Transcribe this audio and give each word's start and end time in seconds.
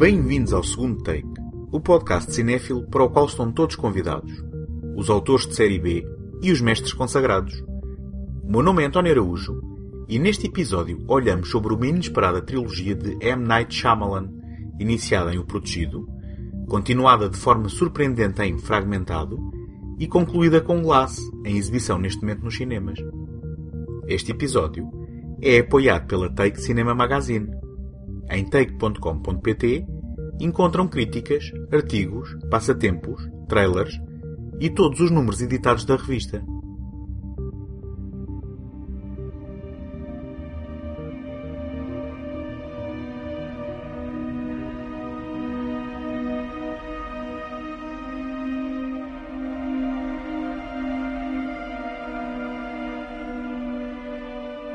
Bem-vindos 0.00 0.54
ao 0.54 0.64
segundo 0.64 1.02
take, 1.02 1.28
o 1.70 1.78
podcast 1.78 2.32
cinéfilo 2.32 2.88
para 2.88 3.04
o 3.04 3.10
qual 3.10 3.26
estão 3.26 3.52
todos 3.52 3.76
convidados, 3.76 4.32
os 4.96 5.10
autores 5.10 5.46
de 5.46 5.54
série 5.54 5.78
B 5.78 6.02
e 6.40 6.50
os 6.50 6.62
mestres 6.62 6.94
consagrados. 6.94 7.62
O 8.42 8.50
meu 8.50 8.62
nome 8.62 8.82
é 8.82 8.86
António 8.86 9.12
Araújo 9.12 9.60
e 10.08 10.18
neste 10.18 10.46
episódio 10.46 11.04
olhamos 11.06 11.50
sobre 11.50 11.74
uma 11.74 11.86
inesperada 11.86 12.40
trilogia 12.40 12.94
de 12.94 13.18
M. 13.20 13.46
Night 13.46 13.74
Shyamalan, 13.74 14.30
iniciada 14.78 15.34
em 15.34 15.38
O 15.38 15.44
Protegido, 15.44 16.08
continuada 16.66 17.28
de 17.28 17.36
forma 17.36 17.68
surpreendente 17.68 18.40
em 18.40 18.56
Fragmentado 18.56 19.38
e 19.98 20.06
concluída 20.06 20.62
com 20.62 20.80
Glass, 20.80 21.20
em 21.44 21.58
exibição 21.58 21.98
neste 21.98 22.22
momento 22.22 22.44
nos 22.44 22.56
cinemas. 22.56 22.98
Este 24.08 24.32
episódio 24.32 24.90
é 25.42 25.58
apoiado 25.58 26.06
pela 26.06 26.30
Take 26.30 26.58
Cinema 26.58 26.94
Magazine. 26.94 27.59
Em 28.30 28.44
take.com.pt 28.44 29.84
encontram 30.40 30.86
críticas, 30.86 31.50
artigos, 31.72 32.36
passatempos, 32.48 33.28
trailers 33.48 34.00
e 34.60 34.70
todos 34.70 35.00
os 35.00 35.10
números 35.10 35.42
editados 35.42 35.84
da 35.84 35.96
revista. 35.96 36.40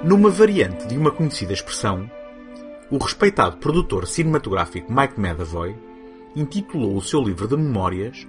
Numa 0.03 0.29
variante 0.29 0.87
de 0.87 0.97
uma 0.97 1.09
conhecida 1.09 1.53
expressão, 1.53 2.07
o 2.89 2.97
respeitado 2.97 3.57
produtor 3.57 4.07
cinematográfico 4.07 4.93
Mike 4.93 5.19
Medavoy 5.19 5.75
intitulou 6.35 6.95
o 6.95 7.01
seu 7.01 7.21
livro 7.21 7.47
de 7.47 7.57
memórias 7.57 8.27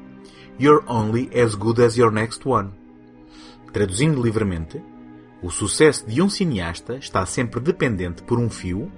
You're 0.59 0.85
Only 0.89 1.31
as 1.39 1.55
Good 1.55 1.83
as 1.83 1.97
Your 1.97 2.11
Next 2.11 2.47
One. 2.49 2.71
Traduzindo 3.73 4.23
livremente, 4.23 4.83
o 5.43 5.51
sucesso 5.51 6.07
de 6.07 6.23
um 6.23 6.31
cineasta 6.31 6.97
está 6.97 7.27
sempre 7.27 7.61
dependente 7.61 8.23
por 8.23 8.39
um 8.39 8.49
fio 8.49 8.91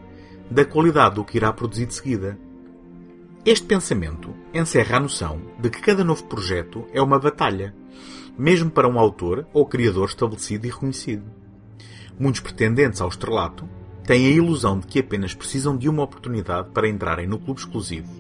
da 0.49 0.65
qualidade 0.65 1.17
do 1.17 1.25
que 1.25 1.37
irá 1.37 1.53
produzir 1.53 1.87
de 1.87 1.95
seguida. 1.95 2.39
Este 3.45 3.67
pensamento 3.67 4.33
encerra 4.55 4.99
a 4.99 5.01
noção 5.01 5.41
de 5.59 5.71
que 5.71 5.81
cada 5.81 6.05
novo 6.05 6.25
projeto 6.25 6.87
é 6.93 7.03
uma 7.03 7.19
batalha, 7.19 7.75
mesmo 8.39 8.71
para 8.71 8.89
um 8.89 8.99
autor 8.99 9.47
ou 9.53 9.67
criador 9.67 10.09
estabelecido 10.09 10.67
e 10.67 10.71
reconhecido. 10.71 11.25
Muitos 12.17 12.41
pretendentes 12.41 13.01
ao 13.01 13.09
estrelato 13.09 13.69
têm 14.09 14.27
a 14.27 14.31
ilusão 14.31 14.79
de 14.79 14.87
que 14.87 15.01
apenas 15.01 15.35
precisam 15.35 15.77
de 15.77 15.87
uma 15.87 16.03
oportunidade 16.03 16.71
para 16.71 16.89
entrarem 16.89 17.27
no 17.27 17.39
clube 17.39 17.61
exclusivo. 17.61 18.11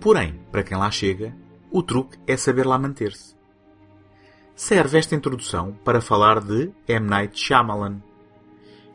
Porém, 0.00 0.40
para 0.50 0.62
quem 0.62 0.78
lá 0.78 0.90
chega, 0.90 1.36
o 1.70 1.82
truque 1.82 2.16
é 2.26 2.38
saber 2.38 2.66
lá 2.66 2.78
manter-se. 2.78 3.36
Serve 4.56 4.96
esta 4.96 5.14
introdução 5.14 5.76
para 5.84 6.00
falar 6.00 6.40
de 6.40 6.70
M. 6.88 7.06
Night 7.06 7.38
Shyamalan. 7.38 8.00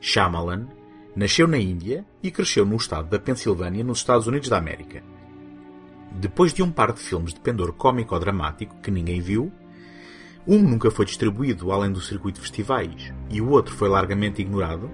Shyamalan 0.02 0.68
nasceu 1.16 1.48
na 1.48 1.60
Índia 1.60 2.04
e 2.24 2.32
cresceu 2.32 2.66
no 2.66 2.78
estado 2.78 3.08
da 3.08 3.20
Pensilvânia, 3.20 3.84
nos 3.84 4.00
Estados 4.00 4.26
Unidos 4.26 4.50
da 4.50 4.58
América. 4.58 5.04
Depois 6.14 6.56
de 6.56 6.64
um 6.64 6.72
par 6.72 6.92
de 6.92 7.02
filmes 7.02 7.36
de 7.36 7.40
pendor 7.40 7.72
cómico-dramático 7.74 8.82
que 8.82 8.90
ninguém 8.90 9.22
viu, 9.22 9.52
um 10.48 10.58
nunca 10.58 10.90
foi 10.90 11.06
distribuído 11.06 11.72
além 11.72 11.92
do 11.92 12.02
circuito 12.02 12.42
de 12.42 12.48
festivais 12.48 13.14
e 13.30 13.40
o 13.40 13.52
outro 13.52 13.76
foi 13.76 13.88
largamente 13.88 14.42
ignorado, 14.42 14.90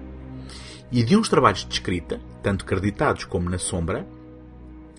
e 0.90 1.02
de 1.02 1.16
uns 1.16 1.28
trabalhos 1.28 1.64
de 1.64 1.74
escrita, 1.74 2.20
tanto 2.42 2.64
creditados 2.64 3.24
como 3.24 3.50
na 3.50 3.58
sombra, 3.58 4.06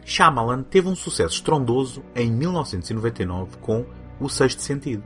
Shyamalan 0.05 0.63
teve 0.63 0.87
um 0.87 0.95
sucesso 0.95 1.35
estrondoso 1.35 2.03
em 2.15 2.31
1999 2.31 3.57
com 3.57 3.85
O 4.19 4.29
Sexto 4.29 4.61
Sentido. 4.61 5.03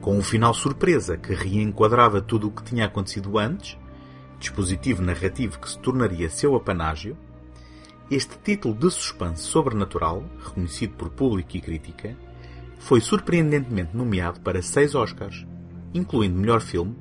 Com 0.00 0.18
um 0.18 0.22
final 0.22 0.54
surpresa 0.54 1.16
que 1.16 1.34
reenquadrava 1.34 2.20
tudo 2.20 2.48
o 2.48 2.50
que 2.50 2.62
tinha 2.62 2.86
acontecido 2.86 3.38
antes, 3.38 3.76
dispositivo 4.38 5.02
narrativo 5.02 5.58
que 5.58 5.70
se 5.70 5.78
tornaria 5.78 6.28
seu 6.28 6.54
apanágio, 6.56 7.16
este 8.10 8.36
título 8.38 8.74
de 8.74 8.90
suspense 8.90 9.42
sobrenatural, 9.42 10.24
reconhecido 10.44 10.94
por 10.94 11.10
público 11.10 11.56
e 11.56 11.60
crítica, 11.60 12.16
foi 12.78 13.00
surpreendentemente 13.00 13.96
nomeado 13.96 14.40
para 14.40 14.60
seis 14.60 14.94
Oscars, 14.94 15.46
incluindo 15.94 16.38
melhor 16.38 16.60
filme 16.60 16.96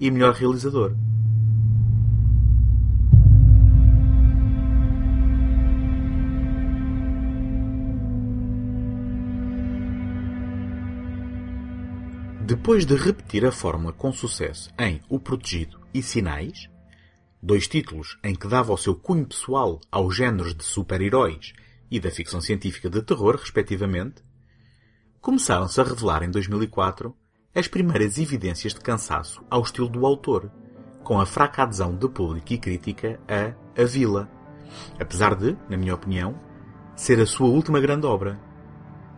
e 0.00 0.10
melhor 0.10 0.34
realizador. 0.34 0.94
Depois 12.46 12.86
de 12.86 12.94
repetir 12.94 13.44
a 13.44 13.50
fórmula 13.50 13.92
com 13.92 14.12
sucesso 14.12 14.70
em 14.78 15.02
O 15.08 15.18
Protegido 15.18 15.80
e 15.92 16.00
Sinais, 16.00 16.70
dois 17.42 17.66
títulos 17.66 18.16
em 18.22 18.36
que 18.36 18.46
dava 18.46 18.72
o 18.72 18.76
seu 18.76 18.94
cunho 18.94 19.26
pessoal 19.26 19.80
aos 19.90 20.14
géneros 20.14 20.54
de 20.54 20.62
super-heróis 20.62 21.54
e 21.90 21.98
da 21.98 22.08
ficção 22.08 22.40
científica 22.40 22.88
de 22.88 23.02
terror, 23.02 23.34
respectivamente, 23.34 24.22
começaram-se 25.20 25.80
a 25.80 25.82
revelar 25.82 26.22
em 26.22 26.30
2004 26.30 27.12
as 27.52 27.66
primeiras 27.66 28.16
evidências 28.16 28.72
de 28.72 28.80
cansaço 28.80 29.44
ao 29.50 29.62
estilo 29.62 29.88
do 29.88 30.06
autor, 30.06 30.48
com 31.02 31.18
a 31.18 31.26
fraca 31.26 31.64
adesão 31.64 31.96
de 31.96 32.08
público 32.08 32.52
e 32.52 32.58
crítica 32.58 33.18
a 33.26 33.82
A 33.82 33.84
Vila, 33.84 34.30
apesar 35.00 35.34
de, 35.34 35.56
na 35.68 35.76
minha 35.76 35.96
opinião, 35.96 36.40
ser 36.94 37.18
a 37.18 37.26
sua 37.26 37.48
última 37.48 37.80
grande 37.80 38.06
obra, 38.06 38.40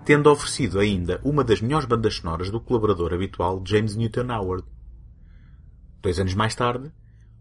tendo 0.08 0.30
oferecido 0.30 0.78
ainda 0.78 1.20
uma 1.22 1.44
das 1.44 1.60
melhores 1.60 1.86
bandas 1.86 2.14
sonoras 2.14 2.50
do 2.50 2.58
colaborador 2.58 3.12
habitual 3.12 3.62
James 3.62 3.94
Newton 3.94 4.32
Howard. 4.32 4.64
Dois 6.00 6.18
anos 6.18 6.32
mais 6.32 6.54
tarde, 6.54 6.90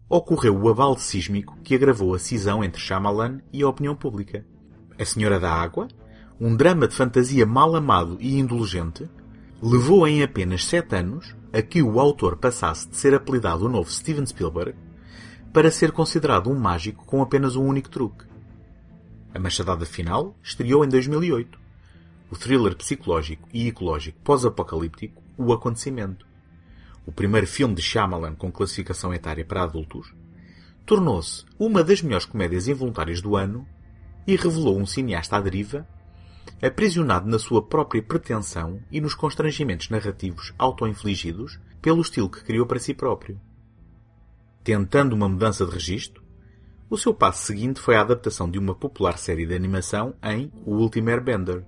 ocorreu 0.06 0.54
o 0.54 0.68
abalo 0.68 0.98
sísmico 0.98 1.56
que 1.64 1.74
agravou 1.74 2.14
a 2.14 2.18
cisão 2.18 2.62
entre 2.62 2.78
Shyamalan 2.78 3.40
e 3.50 3.62
a 3.62 3.68
opinião 3.70 3.96
pública. 3.96 4.44
A 5.00 5.04
Senhora 5.06 5.40
da 5.40 5.50
Água, 5.50 5.88
um 6.38 6.54
drama 6.54 6.86
de 6.86 6.94
fantasia 6.94 7.46
mal 7.46 7.74
amado 7.74 8.18
e 8.20 8.38
indulgente, 8.38 9.08
levou 9.62 10.06
em 10.06 10.22
apenas 10.22 10.66
sete 10.66 10.94
anos 10.94 11.34
a 11.50 11.62
que 11.62 11.82
o 11.82 11.98
autor 11.98 12.36
passasse 12.36 12.86
de 12.86 12.98
ser 12.98 13.14
apelidado 13.14 13.64
o 13.64 13.68
novo 13.70 13.90
Steven 13.90 14.26
Spielberg 14.26 14.76
para 15.54 15.70
ser 15.70 15.90
considerado 15.90 16.50
um 16.50 16.60
mágico 16.60 17.06
com 17.06 17.22
apenas 17.22 17.56
um 17.56 17.64
único 17.64 17.88
truque. 17.88 18.26
A 19.34 19.38
machadada 19.38 19.86
final 19.86 20.36
estreou 20.42 20.84
em 20.84 20.88
2008 20.90 21.67
o 22.30 22.36
thriller 22.36 22.76
psicológico 22.76 23.48
e 23.52 23.68
ecológico 23.68 24.18
pós-apocalíptico 24.22 25.22
O 25.36 25.52
Acontecimento, 25.52 26.26
o 27.06 27.12
primeiro 27.12 27.46
filme 27.46 27.74
de 27.74 27.80
Shyamalan 27.80 28.34
com 28.34 28.52
classificação 28.52 29.14
etária 29.14 29.44
para 29.44 29.62
adultos, 29.62 30.12
tornou-se 30.84 31.44
uma 31.58 31.82
das 31.82 32.02
melhores 32.02 32.26
comédias 32.26 32.68
involuntárias 32.68 33.22
do 33.22 33.36
ano 33.36 33.66
e 34.26 34.36
revelou 34.36 34.78
um 34.78 34.84
cineasta 34.84 35.36
à 35.36 35.40
deriva, 35.40 35.86
aprisionado 36.62 37.28
na 37.28 37.38
sua 37.38 37.62
própria 37.62 38.02
pretensão 38.02 38.80
e 38.90 39.00
nos 39.00 39.14
constrangimentos 39.14 39.88
narrativos 39.88 40.52
auto-infligidos 40.58 41.58
pelo 41.80 42.02
estilo 42.02 42.28
que 42.28 42.44
criou 42.44 42.66
para 42.66 42.78
si 42.78 42.92
próprio. 42.92 43.40
Tentando 44.62 45.14
uma 45.14 45.28
mudança 45.28 45.64
de 45.64 45.72
registro, 45.72 46.22
o 46.90 46.98
seu 46.98 47.14
passo 47.14 47.46
seguinte 47.46 47.80
foi 47.80 47.96
a 47.96 48.00
adaptação 48.00 48.50
de 48.50 48.58
uma 48.58 48.74
popular 48.74 49.18
série 49.18 49.46
de 49.46 49.54
animação 49.54 50.14
em 50.22 50.50
O 50.66 50.74
Último 50.74 51.08
Airbender, 51.10 51.64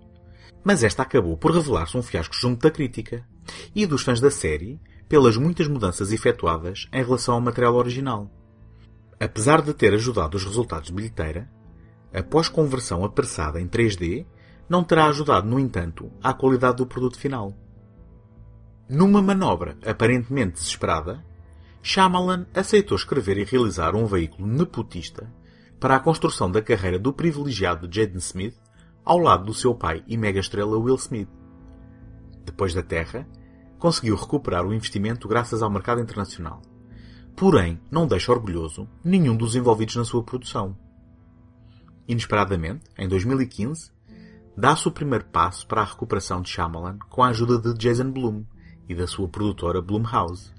mas 0.65 0.83
esta 0.83 1.03
acabou 1.03 1.37
por 1.37 1.53
revelar-se 1.53 1.97
um 1.97 2.03
fiasco 2.03 2.35
junto 2.35 2.63
da 2.63 2.71
crítica 2.71 3.27
e 3.75 3.87
dos 3.87 4.03
fãs 4.03 4.21
da 4.21 4.31
série 4.31 4.81
pelas 5.09 5.37
muitas 5.37 5.67
mudanças 5.67 6.13
efetuadas 6.13 6.89
em 6.93 7.03
relação 7.03 7.35
ao 7.35 7.41
material 7.41 7.75
original. 7.75 8.31
Apesar 9.19 9.61
de 9.61 9.75
ter 9.75 9.93
ajudado 9.93 10.37
os 10.37 10.45
resultados 10.45 10.89
de 10.89 10.95
bilheteira, 10.95 11.51
a 12.13 12.23
pós-conversão 12.23 13.05
apressada 13.05 13.61
em 13.61 13.69
3D 13.69 14.27
não 14.69 14.85
terá 14.85 15.07
ajudado, 15.07 15.49
no 15.49 15.59
entanto, 15.59 16.11
à 16.23 16.33
qualidade 16.33 16.77
do 16.77 16.87
produto 16.87 17.19
final. 17.19 17.53
Numa 18.89 19.21
manobra 19.21 19.77
aparentemente 19.85 20.53
desesperada, 20.53 21.25
Shyamalan 21.83 22.47
aceitou 22.55 22.97
escrever 22.97 23.39
e 23.39 23.45
realizar 23.45 23.95
um 23.95 24.07
veículo 24.07 24.47
nepotista 24.47 25.33
para 25.79 25.97
a 25.97 26.01
construção 26.01 26.51
da 26.51 26.61
carreira 26.61 26.99
do 26.99 27.13
privilegiado 27.13 27.89
Jaden 27.91 28.19
Smith 28.19 28.55
ao 29.11 29.19
lado 29.19 29.47
do 29.47 29.53
seu 29.53 29.75
pai 29.75 30.05
e 30.07 30.17
mega-estrela 30.17 30.79
Will 30.79 30.95
Smith. 30.95 31.29
Depois 32.45 32.73
da 32.73 32.81
Terra, 32.81 33.27
conseguiu 33.77 34.15
recuperar 34.15 34.65
o 34.65 34.73
investimento 34.73 35.27
graças 35.27 35.65
ao 35.65 35.69
mercado 35.69 36.01
internacional. 36.01 36.63
Porém, 37.35 37.81
não 37.91 38.07
deixa 38.07 38.31
orgulhoso 38.31 38.89
nenhum 39.03 39.37
dos 39.37 39.57
envolvidos 39.57 39.97
na 39.97 40.05
sua 40.05 40.23
produção. 40.23 40.79
Inesperadamente, 42.07 42.85
em 42.97 43.09
2015, 43.09 43.91
dá-se 44.57 44.87
o 44.87 44.93
primeiro 44.93 45.25
passo 45.25 45.67
para 45.67 45.81
a 45.81 45.87
recuperação 45.87 46.41
de 46.41 46.49
Shyamalan 46.49 46.97
com 47.09 47.25
a 47.25 47.31
ajuda 47.31 47.59
de 47.59 47.77
Jason 47.77 48.13
Blum 48.13 48.45
e 48.89 48.95
da 48.95 49.09
sua 49.09 49.27
produtora 49.27 49.83
Blumhouse. 49.83 50.53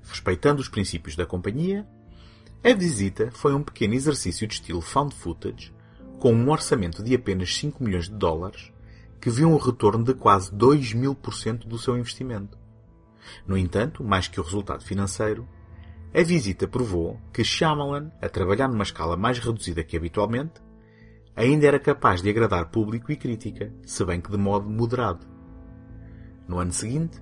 Respeitando 0.00 0.60
os 0.60 0.68
princípios 0.68 1.16
da 1.16 1.26
companhia, 1.26 1.84
a 2.62 2.72
visita 2.72 3.32
foi 3.32 3.52
um 3.52 3.64
pequeno 3.64 3.94
exercício 3.94 4.46
de 4.46 4.54
estilo 4.54 4.80
found 4.80 5.12
footage 5.12 5.73
com 6.18 6.32
um 6.32 6.50
orçamento 6.50 7.02
de 7.02 7.14
apenas 7.14 7.54
5 7.56 7.82
milhões 7.82 8.08
de 8.08 8.14
dólares, 8.14 8.72
que 9.20 9.30
viu 9.30 9.48
um 9.48 9.56
retorno 9.56 10.04
de 10.04 10.14
quase 10.14 10.54
2 10.54 10.92
mil 10.92 11.14
por 11.14 11.34
cento 11.34 11.66
do 11.66 11.78
seu 11.78 11.96
investimento. 11.96 12.58
No 13.46 13.56
entanto, 13.56 14.04
mais 14.04 14.28
que 14.28 14.38
o 14.38 14.42
resultado 14.42 14.84
financeiro, 14.84 15.48
a 16.14 16.22
visita 16.22 16.68
provou 16.68 17.20
que 17.32 17.42
Shyamalan, 17.42 18.10
a 18.20 18.28
trabalhar 18.28 18.68
numa 18.68 18.84
escala 18.84 19.16
mais 19.16 19.38
reduzida 19.38 19.82
que 19.82 19.96
habitualmente, 19.96 20.62
ainda 21.34 21.66
era 21.66 21.78
capaz 21.78 22.22
de 22.22 22.30
agradar 22.30 22.70
público 22.70 23.10
e 23.10 23.16
crítica, 23.16 23.72
se 23.84 24.04
bem 24.04 24.20
que 24.20 24.30
de 24.30 24.36
modo 24.36 24.68
moderado. 24.70 25.26
No 26.46 26.58
ano 26.58 26.72
seguinte, 26.72 27.20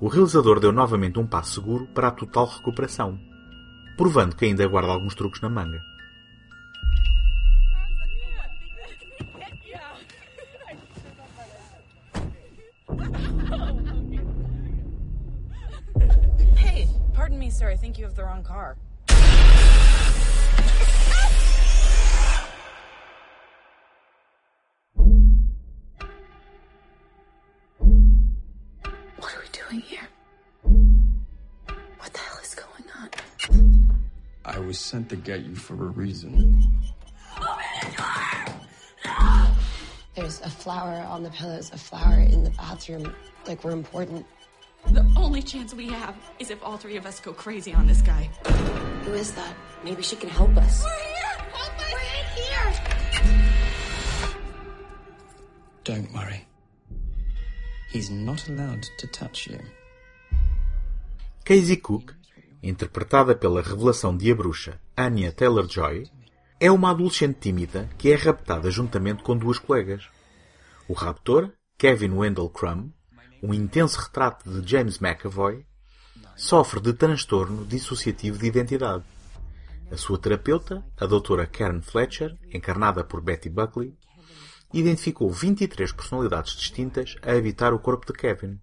o 0.00 0.08
realizador 0.08 0.60
deu 0.60 0.72
novamente 0.72 1.18
um 1.18 1.26
passo 1.26 1.54
seguro 1.54 1.86
para 1.94 2.08
a 2.08 2.10
total 2.10 2.46
recuperação, 2.46 3.18
provando 3.96 4.34
que 4.34 4.44
ainda 4.44 4.66
guarda 4.66 4.92
alguns 4.92 5.14
truques 5.14 5.40
na 5.40 5.48
manga. 5.48 5.80
Me, 17.50 17.56
sir. 17.56 17.68
I 17.68 17.76
think 17.76 17.98
you 17.98 18.04
have 18.04 18.14
the 18.14 18.24
wrong 18.24 18.44
car. 18.44 18.76
What 29.16 29.34
are 29.34 29.40
we 29.40 29.48
doing 29.52 29.80
here? 29.80 30.08
What 31.98 32.12
the 32.12 32.18
hell 32.18 32.38
is 32.42 32.54
going 32.54 32.86
on? 33.00 33.10
I 34.44 34.58
was 34.58 34.78
sent 34.78 35.08
to 35.08 35.16
get 35.16 35.40
you 35.40 35.54
for 35.56 35.74
a 35.74 35.88
reason. 35.88 36.62
There's 40.14 40.40
a 40.42 40.50
flower 40.50 41.04
on 41.08 41.22
the 41.22 41.30
pillows, 41.30 41.70
a 41.72 41.78
flower 41.78 42.20
in 42.20 42.44
the 42.44 42.50
bathroom. 42.50 43.12
Like 43.46 43.64
we're 43.64 43.72
important. 43.72 44.26
The 44.88 45.04
only 45.16 45.42
chance 45.42 45.74
we 45.74 45.88
have 45.88 46.14
is 46.38 46.50
if 46.50 46.62
all 46.64 46.76
three 46.76 46.96
of 46.96 47.06
us 47.06 47.20
go 47.20 47.32
crazy 47.32 47.72
on 47.72 47.86
this 47.86 48.02
guy. 48.02 48.28
Who 49.04 49.14
is 49.14 49.32
that? 49.32 49.54
Maybe 49.84 50.02
she 50.02 50.16
can 50.16 50.28
help 50.28 50.56
us. 50.56 50.84
Don't 55.84 56.12
worry. 56.12 56.46
He's 57.92 58.10
not 58.10 58.48
allowed 58.48 58.86
to 58.98 59.06
touch 59.08 59.48
you. 59.48 59.58
Casey 61.44 61.76
Cook, 61.76 62.14
interpretada 62.62 63.34
pela 63.34 63.62
revelação 63.62 64.16
de 64.16 64.30
A 64.30 64.34
Bruxa, 64.34 64.80
Anya 64.96 65.32
Taylor-Joy, 65.32 66.06
é 66.60 66.70
uma 66.70 66.90
adolescente 66.90 67.38
tímida 67.40 67.88
que 67.96 68.12
é 68.12 68.14
raptada 68.14 68.70
juntamente 68.70 69.22
com 69.22 69.36
duas 69.36 69.58
colegas. 69.58 70.08
O 70.86 70.92
raptor, 70.92 71.50
Kevin 71.78 72.12
Wendell 72.12 72.50
Crumb, 72.50 72.92
um 73.42 73.54
intenso 73.54 73.98
retrato 73.98 74.48
de 74.48 74.70
James 74.70 74.98
McAvoy, 74.98 75.64
sofre 76.36 76.80
de 76.80 76.92
transtorno 76.92 77.64
dissociativo 77.64 78.38
de 78.38 78.46
identidade. 78.46 79.04
A 79.90 79.96
sua 79.96 80.18
terapeuta, 80.18 80.84
a 80.98 81.06
doutora 81.06 81.46
Karen 81.46 81.82
Fletcher, 81.82 82.38
encarnada 82.52 83.02
por 83.02 83.20
Betty 83.20 83.48
Buckley, 83.48 83.94
identificou 84.72 85.30
23 85.30 85.92
personalidades 85.92 86.52
distintas 86.54 87.16
a 87.22 87.32
habitar 87.32 87.74
o 87.74 87.78
corpo 87.78 88.06
de 88.06 88.12
Kevin. 88.12 88.60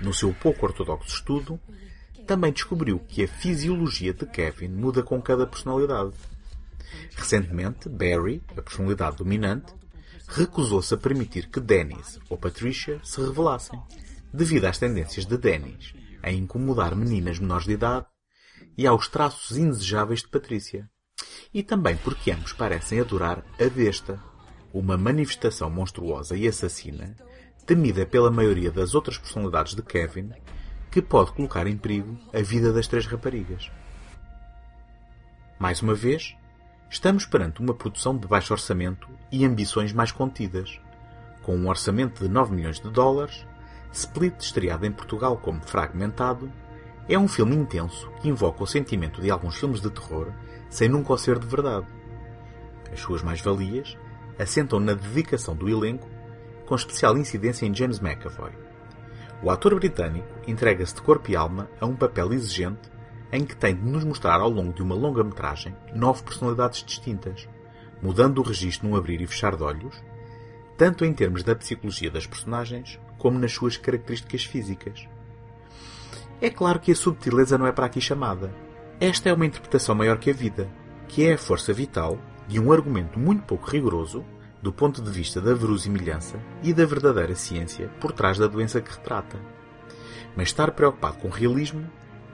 No 0.00 0.14
seu 0.14 0.32
pouco 0.32 0.66
ortodoxo 0.66 1.16
estudo, 1.16 1.60
também 2.26 2.52
descobriu 2.52 3.00
que 3.00 3.24
a 3.24 3.28
fisiologia 3.28 4.14
de 4.14 4.24
Kevin 4.24 4.68
muda 4.68 5.02
com 5.02 5.20
cada 5.20 5.46
personalidade. 5.46 6.14
Recentemente, 7.16 7.88
Barry, 7.88 8.42
a 8.56 8.62
personalidade 8.62 9.16
dominante, 9.16 9.74
recusou-se 10.30 10.94
a 10.94 10.96
permitir 10.96 11.48
que 11.48 11.58
Dennis 11.58 12.18
ou 12.28 12.38
Patricia 12.38 13.00
se 13.02 13.20
revelassem, 13.20 13.80
devido 14.32 14.66
às 14.66 14.78
tendências 14.78 15.26
de 15.26 15.36
Dennis 15.36 15.92
a 16.22 16.30
incomodar 16.30 16.94
meninas 16.94 17.38
menores 17.38 17.66
de 17.66 17.72
idade 17.72 18.06
e 18.78 18.86
aos 18.86 19.08
traços 19.08 19.56
indesejáveis 19.56 20.20
de 20.20 20.28
Patrícia. 20.28 20.88
E 21.52 21.62
também 21.62 21.96
porque 21.96 22.30
ambos 22.30 22.52
parecem 22.52 23.00
adorar 23.00 23.44
a 23.58 23.68
besta, 23.68 24.22
uma 24.72 24.96
manifestação 24.96 25.68
monstruosa 25.68 26.36
e 26.36 26.46
assassina, 26.46 27.16
temida 27.66 28.06
pela 28.06 28.30
maioria 28.30 28.70
das 28.70 28.94
outras 28.94 29.18
personalidades 29.18 29.74
de 29.74 29.82
Kevin, 29.82 30.30
que 30.90 31.02
pode 31.02 31.32
colocar 31.32 31.66
em 31.66 31.76
perigo 31.76 32.16
a 32.32 32.40
vida 32.40 32.72
das 32.72 32.86
três 32.86 33.06
raparigas. 33.06 33.70
Mais 35.58 35.82
uma 35.82 35.94
vez, 35.94 36.36
estamos 36.90 37.24
perante 37.24 37.60
uma 37.60 37.72
produção 37.72 38.18
de 38.18 38.26
baixo 38.26 38.52
orçamento 38.52 39.08
e 39.30 39.44
ambições 39.44 39.92
mais 39.92 40.10
contidas. 40.10 40.80
Com 41.40 41.56
um 41.56 41.68
orçamento 41.68 42.24
de 42.24 42.28
9 42.28 42.52
milhões 42.52 42.80
de 42.80 42.90
dólares, 42.90 43.46
Split, 43.92 44.40
estreado 44.40 44.84
em 44.84 44.92
Portugal 44.92 45.36
como 45.36 45.62
Fragmentado, 45.62 46.52
é 47.08 47.16
um 47.16 47.28
filme 47.28 47.54
intenso 47.54 48.10
que 48.20 48.28
invoca 48.28 48.64
o 48.64 48.66
sentimento 48.66 49.22
de 49.22 49.30
alguns 49.30 49.56
filmes 49.56 49.80
de 49.80 49.90
terror 49.90 50.32
sem 50.68 50.88
nunca 50.88 51.12
o 51.12 51.18
ser 51.18 51.38
de 51.38 51.46
verdade. 51.46 51.86
As 52.92 53.00
suas 53.00 53.22
mais-valias 53.22 53.96
assentam 54.38 54.80
na 54.80 54.94
dedicação 54.94 55.54
do 55.54 55.68
elenco, 55.68 56.08
com 56.66 56.74
especial 56.74 57.16
incidência 57.16 57.66
em 57.66 57.74
James 57.74 58.00
McAvoy. 58.00 58.52
O 59.42 59.50
ator 59.50 59.74
britânico 59.76 60.28
entrega-se 60.46 60.94
de 60.94 61.02
corpo 61.02 61.30
e 61.30 61.36
alma 61.36 61.68
a 61.80 61.86
um 61.86 61.94
papel 61.94 62.32
exigente 62.32 62.90
em 63.32 63.44
que 63.44 63.56
tem 63.56 63.74
de 63.74 63.82
nos 63.82 64.04
mostrar 64.04 64.40
ao 64.40 64.50
longo 64.50 64.72
de 64.72 64.82
uma 64.82 64.94
longa 64.94 65.22
metragem 65.22 65.74
nove 65.94 66.22
personalidades 66.22 66.84
distintas, 66.84 67.48
mudando 68.02 68.38
o 68.38 68.42
registro 68.42 68.88
num 68.88 68.96
abrir 68.96 69.20
e 69.20 69.26
fechar 69.26 69.56
de 69.56 69.62
olhos, 69.62 70.02
tanto 70.76 71.04
em 71.04 71.12
termos 71.12 71.42
da 71.42 71.54
psicologia 71.54 72.10
das 72.10 72.26
personagens 72.26 72.98
como 73.18 73.38
nas 73.38 73.52
suas 73.52 73.76
características 73.76 74.44
físicas. 74.44 75.06
É 76.40 76.48
claro 76.48 76.80
que 76.80 76.92
a 76.92 76.96
subtileza 76.96 77.58
não 77.58 77.66
é 77.66 77.72
para 77.72 77.86
aqui 77.86 78.00
chamada. 78.00 78.50
Esta 78.98 79.28
é 79.28 79.32
uma 79.32 79.44
interpretação 79.44 79.94
maior 79.94 80.18
que 80.18 80.30
a 80.30 80.34
vida, 80.34 80.68
que 81.06 81.26
é 81.26 81.34
a 81.34 81.38
força 81.38 81.72
vital 81.72 82.18
de 82.48 82.58
um 82.58 82.72
argumento 82.72 83.18
muito 83.18 83.42
pouco 83.44 83.70
rigoroso 83.70 84.24
do 84.62 84.72
ponto 84.72 85.02
de 85.02 85.10
vista 85.10 85.40
da 85.40 85.54
verosimilhança 85.54 86.38
e 86.62 86.72
da 86.72 86.84
verdadeira 86.84 87.34
ciência 87.34 87.88
por 88.00 88.12
trás 88.12 88.38
da 88.38 88.46
doença 88.46 88.80
que 88.80 88.90
retrata. 88.90 89.38
Mas 90.36 90.48
estar 90.48 90.70
preocupado 90.72 91.18
com 91.18 91.28
realismo 91.28 91.86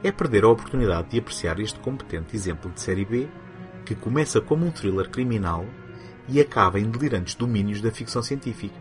é 0.03 0.13
perder 0.13 0.45
a 0.45 0.49
oportunidade 0.49 1.11
de 1.11 1.19
apreciar 1.19 1.59
este 1.61 1.79
competente 1.81 2.37
exemplo 2.37 2.71
de 2.71 2.81
série 2.81 3.05
B, 3.05 3.29
que 3.85 3.95
começa 3.95 4.41
como 4.41 4.67
um 4.67 4.71
thriller 4.71 5.09
criminal 5.09 5.65
e 6.29 6.41
acaba 6.41 6.79
em 6.79 6.91
delirantes 6.91 7.35
domínios 7.35 7.81
da 7.81 7.91
ficção 7.91 8.23
científica. 8.23 8.81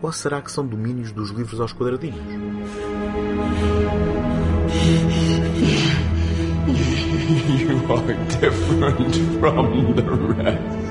Ou 0.00 0.12
será 0.12 0.42
que 0.42 0.50
são 0.50 0.66
domínios 0.66 1.12
dos 1.12 1.30
livros 1.30 1.60
aos 1.60 1.72
quadradinhos? 1.72 2.18
You 7.32 7.90
are 7.90 8.12
different 8.40 9.14
from 9.40 9.94
the 9.94 10.02
rest. 10.02 10.81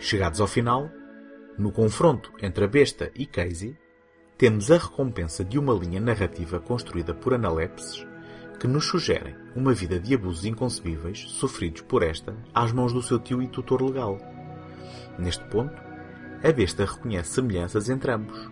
Chegados 0.00 0.40
ao 0.40 0.46
final, 0.46 0.90
no 1.58 1.70
confronto 1.70 2.32
entre 2.40 2.64
a 2.64 2.66
besta 2.66 3.12
e 3.14 3.26
Casey, 3.26 3.76
temos 4.38 4.70
a 4.70 4.78
recompensa 4.78 5.44
de 5.44 5.58
uma 5.58 5.74
linha 5.74 6.00
narrativa 6.00 6.58
construída 6.58 7.12
por 7.12 7.34
analepses 7.34 8.06
que 8.58 8.66
nos 8.66 8.86
sugerem 8.86 9.36
uma 9.54 9.74
vida 9.74 10.00
de 10.00 10.14
abusos 10.14 10.46
inconcebíveis 10.46 11.20
sofridos 11.28 11.82
por 11.82 12.02
esta 12.02 12.34
às 12.54 12.72
mãos 12.72 12.94
do 12.94 13.02
seu 13.02 13.18
tio 13.18 13.42
e 13.42 13.48
tutor 13.48 13.82
legal. 13.82 14.18
Neste 15.18 15.44
ponto, 15.44 15.76
a 16.42 16.50
besta 16.50 16.86
reconhece 16.86 17.34
semelhanças 17.34 17.90
entre 17.90 18.10
ambos. 18.10 18.50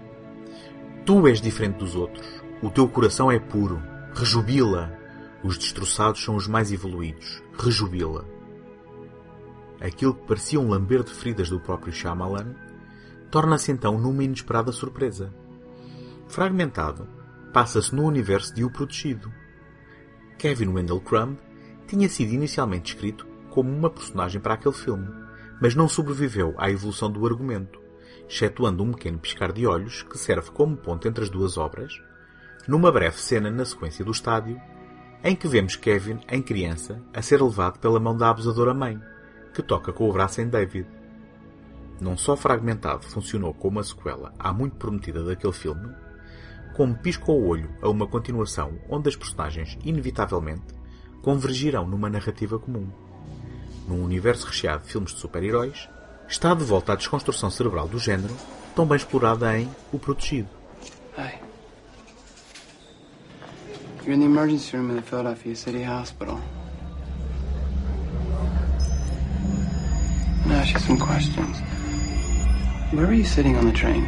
Tu 1.07 1.26
és 1.28 1.40
diferente 1.40 1.78
dos 1.78 1.97
outros. 1.97 2.26
O 2.62 2.69
teu 2.69 2.87
coração 2.87 3.33
é 3.33 3.38
puro. 3.38 3.83
Rejubila. 4.14 4.93
Os 5.43 5.57
destroçados 5.57 6.23
são 6.23 6.37
os 6.37 6.47
mais 6.47 6.71
evoluídos. 6.71 7.43
Rejubila. 7.59 8.38
Aquilo 9.80 10.14
que 10.14 10.26
parecia 10.26 10.61
um 10.61 10.68
lamber 10.68 11.02
de 11.02 11.12
feridas 11.12 11.49
do 11.49 11.61
próprio 11.61 11.92
Shyamalan 11.92 12.54
torna-se 13.30 13.70
então 13.70 13.99
numa 13.99 14.25
inesperada 14.25 14.73
surpresa. 14.73 15.32
Fragmentado, 16.28 17.06
passa-se 17.52 17.94
no 17.94 18.04
universo 18.04 18.54
de 18.54 18.64
O 18.64 18.70
Protegido. 18.70 19.32
Kevin 20.38 20.68
Wendell 20.68 21.00
Crumb 21.00 21.38
tinha 21.87 22.08
sido 22.08 22.32
inicialmente 22.32 22.94
escrito 22.94 23.26
como 23.50 23.70
uma 23.70 23.90
personagem 23.90 24.40
para 24.40 24.54
aquele 24.54 24.75
filme, 24.75 25.08
mas 25.61 25.75
não 25.75 25.88
sobreviveu 25.88 26.54
à 26.58 26.70
evolução 26.70 27.11
do 27.11 27.26
argumento, 27.26 27.80
excetuando 28.28 28.82
um 28.82 28.92
pequeno 28.92 29.18
piscar 29.18 29.52
de 29.52 29.66
olhos 29.66 30.02
que 30.02 30.18
serve 30.18 30.50
como 30.50 30.76
ponto 30.76 31.08
entre 31.08 31.25
as 31.25 31.30
duas 31.30 31.56
obras, 31.56 32.00
numa 32.66 32.92
breve 32.92 33.18
cena 33.18 33.50
na 33.50 33.64
sequência 33.64 34.04
do 34.04 34.11
estádio, 34.11 34.61
em 35.25 35.35
que 35.35 35.49
vemos 35.49 35.75
Kevin, 35.75 36.20
em 36.28 36.42
criança, 36.42 37.02
a 37.12 37.23
ser 37.23 37.42
levado 37.42 37.78
pela 37.78 37.99
mão 37.99 38.16
da 38.16 38.30
abusadora 38.30 38.75
mãe, 38.75 39.00
que 39.52 39.62
toca 39.62 39.93
com 39.93 40.09
o 40.09 40.12
braço 40.12 40.40
em 40.40 40.49
David. 40.49 40.87
Não 42.00 42.17
só 42.17 42.37
fragmentado 42.37 43.05
funcionou 43.05 43.52
como 43.52 43.81
a 43.81 43.85
sequela 43.85 44.33
há 44.38 44.52
muito 44.52 44.76
prometida 44.76 45.23
daquele 45.23 45.52
filme, 45.52 45.93
como 46.75 46.97
pisca 46.97 47.33
o 47.33 47.47
olho 47.47 47.69
a 47.83 47.88
uma 47.88 48.07
continuação 48.07 48.78
onde 48.88 49.09
as 49.09 49.17
personagens, 49.17 49.76
inevitavelmente, 49.85 50.75
convergirão 51.23 51.87
numa 51.87 52.09
narrativa 52.09 52.59
comum. 52.59 52.88
Num 53.88 54.05
universo 54.05 54.47
recheado 54.47 54.85
de 54.85 54.93
filmes 54.93 55.12
de 55.12 55.21
super-heróis, 55.21 55.88
está 56.28 56.55
de 56.55 56.62
volta 56.62 56.93
à 56.93 56.97
desconstrução 56.97 57.50
cerebral 57.50 57.88
do 57.88 57.99
género, 57.99 58.35
tão 58.76 58.87
bem 58.87 58.97
explorada 58.97 59.59
em 59.59 59.69
O 59.93 59.99
Protegido. 59.99 60.49
Hi. 61.17 61.40
You're 64.05 64.14
in 64.14 64.21
the 64.21 64.26
emergency 64.26 64.76
room 64.76 64.90
in 64.90 64.97
the 64.97 65.02
Philadelphia 65.02 65.57
City 65.57 65.85
Hospital. 65.85 66.40
Ask 70.68 70.75
you 70.75 70.87
some 70.87 70.98
questions. 70.98 71.60
Where 72.92 73.06
were 73.06 73.14
you 73.14 73.25
sitting 73.25 73.56
on 73.56 73.64
the 73.64 73.72
train? 73.72 74.04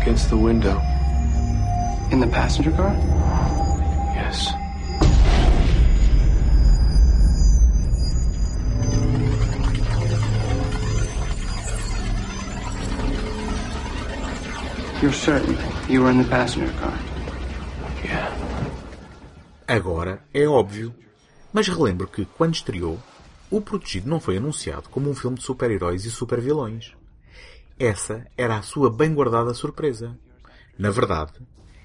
Against 0.00 0.28
the 0.28 0.36
window. 0.36 0.80
In 2.10 2.18
the 2.20 2.26
passenger 2.26 2.72
car? 2.72 2.92
Yes. 4.14 4.52
You're 15.00 15.12
certain 15.12 15.56
you 15.88 16.02
were 16.02 16.10
in 16.10 16.18
the 16.18 16.28
passenger 16.28 16.72
car? 16.80 16.98
Yeah. 18.02 18.32
Agora 19.68 20.20
é 20.32 20.46
óbvio, 20.48 20.94
mas 21.52 21.68
relembro 21.68 22.06
que, 22.08 22.24
quando 22.24 22.54
estreou, 22.54 22.98
O 23.54 23.60
Protegido 23.60 24.10
não 24.10 24.18
foi 24.18 24.38
anunciado 24.38 24.88
como 24.88 25.08
um 25.08 25.14
filme 25.14 25.36
de 25.36 25.44
super-heróis 25.44 26.04
e 26.04 26.10
super-vilões. 26.10 26.92
Essa 27.78 28.26
era 28.36 28.58
a 28.58 28.62
sua 28.62 28.90
bem 28.90 29.14
guardada 29.14 29.54
surpresa. 29.54 30.18
Na 30.76 30.90
verdade, 30.90 31.34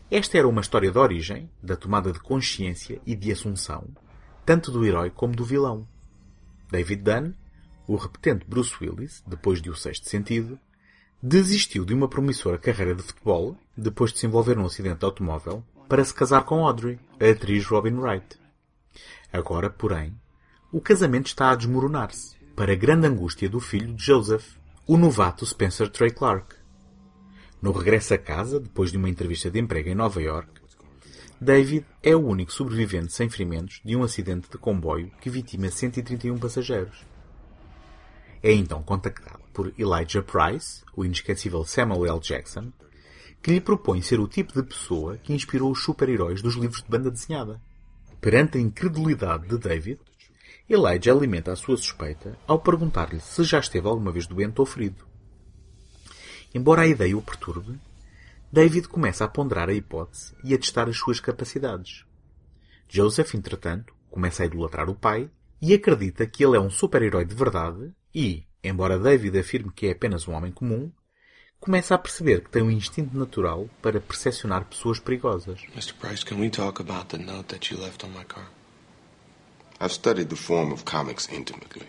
esta 0.09 0.35
era 0.39 0.47
uma 0.47 0.61
história 0.61 0.91
de 0.91 0.97
origem, 0.97 1.47
da 1.61 1.75
tomada 1.75 2.11
de 2.11 2.19
consciência 2.19 2.99
e 3.05 3.15
de 3.15 3.31
assunção, 3.31 3.87
tanto 4.43 4.71
do 4.71 4.83
herói 4.83 5.11
como 5.11 5.35
do 5.35 5.45
vilão. 5.45 5.87
David 6.71 7.03
Dunn, 7.03 7.33
o 7.87 7.97
repetente 7.97 8.47
Bruce 8.47 8.73
Willis, 8.81 9.23
depois 9.27 9.61
de 9.61 9.69
O 9.69 9.75
Sexto 9.75 10.09
Sentido, 10.09 10.59
desistiu 11.21 11.85
de 11.85 11.93
uma 11.93 12.07
promissora 12.07 12.57
carreira 12.57 12.95
de 12.95 13.03
futebol, 13.03 13.55
depois 13.77 14.11
de 14.11 14.17
se 14.17 14.25
envolver 14.25 14.55
num 14.55 14.65
acidente 14.65 15.01
de 15.01 15.05
automóvel, 15.05 15.63
para 15.87 16.03
se 16.03 16.15
casar 16.15 16.45
com 16.45 16.65
Audrey, 16.65 16.97
a 17.21 17.29
atriz 17.29 17.63
Robin 17.67 17.93
Wright. 17.93 18.39
Agora, 19.31 19.69
porém, 19.69 20.19
o 20.71 20.79
casamento 20.79 21.25
está 21.25 21.49
a 21.49 21.55
desmoronar-se, 21.55 22.35
para 22.55 22.75
grande 22.75 23.07
angústia 23.07 23.49
do 23.49 23.59
filho 23.59 23.91
de 23.95 24.05
Joseph, 24.05 24.55
o 24.85 24.97
novato 24.97 25.43
Spencer 25.43 25.89
Trey 25.89 26.11
Clark. 26.11 26.55
No 27.59 27.71
regresso 27.71 28.13
a 28.13 28.19
casa, 28.19 28.59
depois 28.59 28.91
de 28.91 28.97
uma 28.97 29.09
entrevista 29.09 29.49
de 29.49 29.59
emprego 29.59 29.89
em 29.89 29.95
Nova 29.95 30.21
York, 30.21 30.61
David 31.41 31.85
é 32.03 32.15
o 32.15 32.23
único 32.23 32.53
sobrevivente 32.53 33.13
sem 33.13 33.27
ferimentos 33.29 33.81
de 33.83 33.95
um 33.95 34.03
acidente 34.03 34.47
de 34.47 34.59
comboio 34.59 35.11
que 35.19 35.29
vitima 35.29 35.69
131 35.69 36.37
passageiros. 36.37 37.03
É 38.43 38.53
então 38.53 38.83
contactado 38.83 39.39
por 39.51 39.73
Elijah 39.75 40.21
Price, 40.21 40.83
o 40.95 41.03
inesquecível 41.03 41.65
Samuel 41.65 42.05
L. 42.05 42.19
Jackson, 42.19 42.71
que 43.41 43.51
lhe 43.51 43.61
propõe 43.61 44.03
ser 44.03 44.19
o 44.19 44.27
tipo 44.27 44.53
de 44.53 44.61
pessoa 44.61 45.17
que 45.17 45.33
inspirou 45.33 45.71
os 45.71 45.81
super-heróis 45.81 46.43
dos 46.43 46.53
livros 46.53 46.83
de 46.83 46.89
banda 46.89 47.09
desenhada. 47.09 47.59
Perante 48.21 48.57
a 48.57 48.61
incredulidade 48.61 49.47
de 49.47 49.57
David, 49.57 49.99
Elijah 50.69 51.11
alimenta 51.11 51.51
a 51.51 51.55
sua 51.55 51.75
suspeita 51.75 52.37
ao 52.45 52.59
perguntar-lhe 52.59 53.19
se 53.19 53.43
já 53.43 53.59
esteve 53.59 53.87
alguma 53.87 54.11
vez 54.11 54.27
doente 54.27 54.59
ou 54.59 54.67
ferido. 54.67 55.03
Embora 56.53 56.83
a 56.83 56.87
ideia 56.87 57.17
o 57.17 57.23
perturbe, 57.23 57.79
David 58.51 58.87
começa 58.87 59.25
a 59.25 59.27
ponderar 59.27 59.67
a 59.67 59.73
hipótese 59.73 60.35
e 60.43 60.53
a 60.53 60.57
testar 60.59 60.87
as 60.87 60.97
suas 60.97 61.19
capacidades. 61.19 62.05
Joseph, 62.87 63.33
entretanto, 63.33 63.95
começa 64.11 64.43
a 64.43 64.45
idolatrar 64.45 64.91
o 64.91 64.95
pai 64.95 65.29
e 65.59 65.73
acredita 65.73 66.27
que 66.27 66.45
ele 66.45 66.57
é 66.57 66.59
um 66.59 66.69
super-herói 66.69 67.25
de 67.25 67.33
verdade 67.33 67.91
e, 68.13 68.43
embora 68.63 68.99
David 68.99 69.39
afirme 69.39 69.71
que 69.71 69.87
é 69.87 69.91
apenas 69.91 70.27
um 70.27 70.33
homem 70.33 70.51
comum, 70.51 70.91
começa 71.59 71.95
a 71.95 71.97
perceber 71.97 72.43
que 72.43 72.49
tem 72.51 72.61
um 72.61 72.69
instinto 72.69 73.17
natural 73.17 73.67
para 73.81 73.99
percepcionar 73.99 74.65
pessoas 74.65 74.99
perigosas. 74.99 75.61
Mr. 75.73 75.95
Price, 75.95 76.23
can 76.23 76.39
we 76.39 76.49
talk 76.49 76.79
about 76.79 77.07
the 77.07 77.17
note 77.17 77.47
that 77.47 77.73
you 77.73 77.81
left 77.81 78.05
on 78.05 78.09
my 78.09 78.23
car? 78.23 78.58
I've 79.81 79.93
studied 79.93 80.29
the 80.29 80.35
form 80.35 80.73
of 80.73 80.83
comics 80.83 81.29
intimately. 81.29 81.87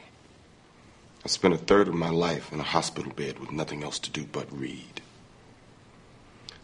I 1.25 1.29
spent 1.29 1.55
a 1.55 1.59
third 1.59 1.89
of 1.89 1.95
my 1.95 2.11
life 2.11 2.53
in 2.53 2.61
a 2.61 2.65
hospital 2.65 3.13
bed 3.13 3.39
with 3.41 3.51
nothing 3.51 3.83
else 3.83 3.99
to 4.01 4.11
do 4.11 4.25
but 4.25 4.47
read. 4.53 5.01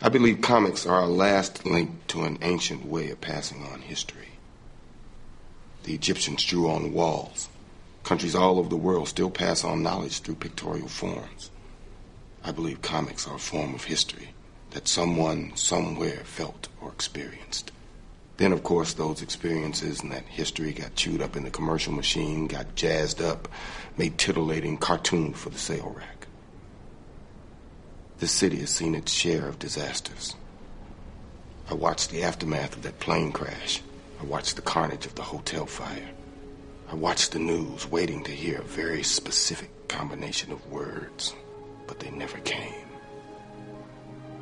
I 0.00 0.08
believe 0.08 0.40
comics 0.40 0.86
are 0.86 1.00
our 1.00 1.08
last 1.08 1.66
link 1.66 2.06
to 2.08 2.24
an 2.24 2.38
ancient 2.42 2.86
way 2.86 3.10
of 3.10 3.20
passing 3.20 3.64
on 3.64 3.80
history. 3.80 4.38
The 5.82 5.94
Egyptians 5.94 6.44
drew 6.44 6.70
on 6.70 6.92
walls. 6.92 7.48
Countries 8.04 8.34
all 8.36 8.58
over 8.58 8.68
the 8.68 8.76
world 8.76 9.08
still 9.08 9.30
pass 9.30 9.64
on 9.64 9.82
knowledge 9.82 10.20
through 10.20 10.36
pictorial 10.36 10.88
forms. 10.88 11.50
I 12.44 12.52
believe 12.52 12.82
comics 12.82 13.26
are 13.26 13.34
a 13.34 13.40
form 13.40 13.74
of 13.74 13.84
history 13.84 14.28
that 14.70 14.86
someone 14.86 15.56
somewhere 15.56 16.22
felt 16.24 16.68
or 16.80 16.92
experienced. 16.92 17.72
Then, 18.36 18.52
of 18.52 18.62
course, 18.62 18.92
those 18.92 19.22
experiences 19.22 20.00
and 20.00 20.12
that 20.12 20.26
history 20.26 20.72
got 20.72 20.94
chewed 20.94 21.22
up 21.22 21.36
in 21.36 21.44
the 21.44 21.50
commercial 21.50 21.92
machine, 21.92 22.46
got 22.46 22.74
jazzed 22.74 23.22
up, 23.22 23.48
made 23.96 24.18
titillating 24.18 24.76
cartoons 24.76 25.38
for 25.38 25.48
the 25.48 25.58
sale 25.58 25.94
rack. 25.96 26.26
This 28.18 28.32
city 28.32 28.58
has 28.58 28.70
seen 28.70 28.94
its 28.94 29.12
share 29.12 29.48
of 29.48 29.58
disasters. 29.58 30.34
I 31.68 31.74
watched 31.74 32.10
the 32.10 32.22
aftermath 32.22 32.76
of 32.76 32.82
that 32.82 33.00
plane 33.00 33.32
crash. 33.32 33.82
I 34.20 34.24
watched 34.24 34.56
the 34.56 34.62
carnage 34.62 35.06
of 35.06 35.14
the 35.14 35.22
hotel 35.22 35.66
fire. 35.66 36.10
I 36.90 36.94
watched 36.94 37.32
the 37.32 37.38
news, 37.38 37.90
waiting 37.90 38.22
to 38.24 38.30
hear 38.30 38.60
a 38.60 38.64
very 38.64 39.02
specific 39.02 39.88
combination 39.88 40.52
of 40.52 40.70
words, 40.70 41.34
but 41.86 42.00
they 42.00 42.10
never 42.10 42.38
came. 42.38 42.86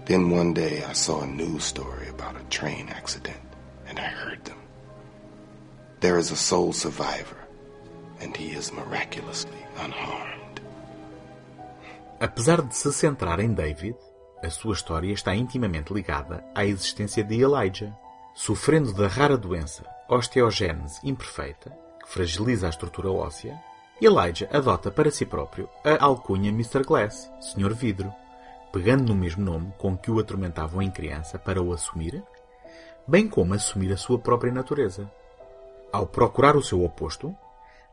Then 0.04 0.30
one 0.30 0.52
day 0.52 0.84
I 0.84 0.92
saw 0.92 1.22
a 1.22 1.26
news 1.26 1.64
story 1.64 2.08
about 2.08 2.40
a 2.40 2.44
train 2.50 2.88
accident, 2.90 3.40
and 3.94 4.00
I 4.00 4.08
heard 4.08 4.44
them. 4.44 4.58
There 6.00 6.18
is 6.18 6.30
a 6.32 6.36
sole 6.36 6.72
survivor, 6.72 7.36
and 8.20 8.36
he 8.36 8.50
is 8.50 8.72
miraculously 8.72 9.64
unharmed. 9.78 10.60
Apesar 12.20 12.62
de 12.62 12.74
se 12.76 12.92
centrar 12.92 13.40
em 13.40 13.52
David, 13.52 13.96
a 14.42 14.50
sua 14.50 14.74
história 14.74 15.12
está 15.12 15.34
intimamente 15.34 15.92
ligada 15.92 16.44
à 16.54 16.64
existência 16.64 17.22
de 17.22 17.40
Elijah, 17.40 17.96
sofrendo 18.34 18.92
da 18.92 19.06
rara 19.06 19.36
doença 19.36 19.84
osteogênese 20.08 21.00
imperfeita, 21.04 21.70
que 22.02 22.08
fragiliza 22.08 22.66
a 22.66 22.70
estrutura 22.70 23.10
óssea. 23.10 23.58
Elijah 24.02 24.48
adota 24.52 24.90
para 24.90 25.10
si 25.10 25.24
próprio 25.24 25.68
a 25.84 26.04
alcunha 26.04 26.50
Mr. 26.50 26.84
Glass, 26.84 27.30
Sr. 27.40 27.72
Vidro, 27.72 28.12
pegando 28.72 29.14
no 29.14 29.14
mesmo 29.14 29.44
nome 29.44 29.72
com 29.78 29.96
que 29.96 30.10
o 30.10 30.18
atormentavam 30.18 30.82
em 30.82 30.90
criança 30.90 31.38
para 31.38 31.62
o 31.62 31.72
assumir, 31.72 32.22
bem 33.06 33.28
como 33.28 33.54
assumir 33.54 33.92
a 33.92 33.96
sua 33.96 34.18
própria 34.18 34.52
natureza. 34.52 35.10
Ao 35.92 36.06
procurar 36.06 36.56
o 36.56 36.62
seu 36.62 36.84
oposto, 36.84 37.34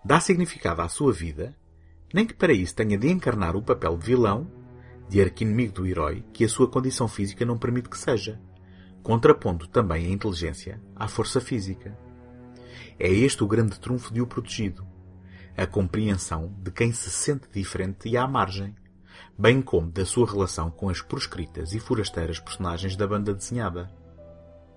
dá 0.03 0.19
significado 0.19 0.81
à 0.81 0.89
sua 0.89 1.11
vida 1.11 1.55
nem 2.13 2.25
que 2.25 2.33
para 2.33 2.53
isso 2.53 2.75
tenha 2.75 2.97
de 2.97 3.09
encarnar 3.09 3.55
o 3.55 3.61
papel 3.61 3.97
de 3.97 4.05
vilão, 4.05 4.49
de 5.07 5.21
arquinimigo 5.21 5.73
do 5.73 5.87
herói, 5.87 6.23
que 6.33 6.43
a 6.43 6.49
sua 6.49 6.67
condição 6.67 7.07
física 7.07 7.45
não 7.45 7.57
permite 7.57 7.89
que 7.89 7.97
seja, 7.97 8.39
contrapondo 9.01 9.67
também 9.67 10.05
a 10.05 10.09
inteligência 10.09 10.81
à 10.95 11.07
força 11.07 11.39
física. 11.39 11.97
É 12.99 13.09
este 13.09 13.43
o 13.43 13.47
grande 13.47 13.79
trunfo 13.79 14.13
de 14.13 14.21
O 14.21 14.27
Protegido, 14.27 14.85
a 15.57 15.65
compreensão 15.65 16.53
de 16.61 16.71
quem 16.71 16.91
se 16.91 17.09
sente 17.09 17.47
diferente 17.51 18.07
e 18.07 18.15
à 18.15 18.27
margem, 18.27 18.75
bem 19.37 19.61
como 19.61 19.91
da 19.91 20.05
sua 20.05 20.29
relação 20.29 20.69
com 20.69 20.89
as 20.89 21.01
proscritas 21.01 21.73
e 21.73 21.79
forasteiras 21.79 22.39
personagens 22.39 22.95
da 22.95 23.07
banda 23.07 23.33
desenhada. 23.33 23.89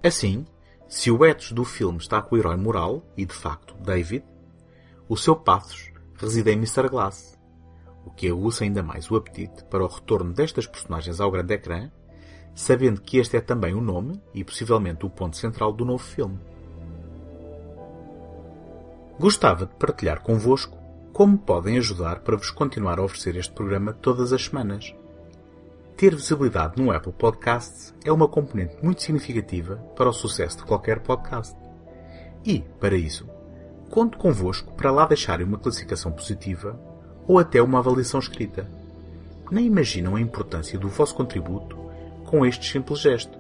Assim, 0.04 0.44
se 0.87 1.11
o 1.11 1.25
ethos 1.25 1.50
do 1.50 1.64
filme 1.64 1.96
está 1.96 2.20
com 2.20 2.34
o 2.34 2.38
herói 2.38 2.58
moral, 2.58 3.02
e 3.16 3.25
de 3.25 3.32
facto 3.32 3.75
David, 3.76 4.23
o 5.08 5.16
seu 5.16 5.34
pathos 5.34 5.90
reside 6.18 6.50
em 6.50 6.58
Mr. 6.58 6.90
Glass, 6.90 7.38
o 8.04 8.11
que 8.11 8.28
aguça 8.28 8.64
ainda 8.64 8.82
mais 8.82 9.11
o 9.11 9.16
apetite 9.16 9.64
para 9.64 9.82
o 9.82 9.88
retorno 9.88 10.34
destas 10.34 10.66
personagens 10.66 11.23
ao 11.23 11.30
grande 11.30 11.54
ecrã, 11.54 11.90
sabendo 12.54 13.00
que 13.00 13.16
este 13.16 13.38
é 13.38 13.40
também 13.40 13.73
o 13.73 13.80
nome 13.80 14.20
e 14.34 14.44
possivelmente 14.44 15.06
o 15.06 15.11
ponto 15.11 15.38
central 15.38 15.73
do 15.73 15.87
novo 15.87 16.04
filme. 16.04 16.38
Gostava 19.18 19.64
de 19.64 19.75
partilhar 19.76 20.20
convosco 20.20 20.76
como 21.14 21.38
podem 21.38 21.78
ajudar 21.78 22.20
para 22.20 22.37
vos 22.37 22.50
continuar 22.50 22.99
a 22.99 23.04
oferecer 23.04 23.37
este 23.37 23.54
programa 23.54 23.94
todas 23.94 24.34
as 24.34 24.44
semanas. 24.44 24.94
Ter 25.96 26.12
visibilidade 26.12 26.82
no 26.82 26.90
Apple 26.90 27.12
Podcasts 27.12 27.94
é 28.04 28.10
uma 28.10 28.26
componente 28.26 28.76
muito 28.82 29.00
significativa 29.00 29.76
para 29.94 30.08
o 30.08 30.12
sucesso 30.12 30.58
de 30.58 30.64
qualquer 30.64 30.98
podcast. 30.98 31.56
E, 32.44 32.60
para 32.80 32.96
isso, 32.96 33.28
conto 33.90 34.18
convosco 34.18 34.72
para 34.74 34.90
lá 34.90 35.06
deixarem 35.06 35.46
uma 35.46 35.58
classificação 35.58 36.10
positiva 36.10 36.78
ou 37.28 37.38
até 37.38 37.62
uma 37.62 37.78
avaliação 37.78 38.18
escrita. 38.18 38.68
Nem 39.52 39.66
imaginam 39.66 40.16
a 40.16 40.20
importância 40.20 40.76
do 40.76 40.88
vosso 40.88 41.14
contributo 41.14 41.78
com 42.24 42.44
este 42.44 42.72
simples 42.72 42.98
gesto. 42.98 43.38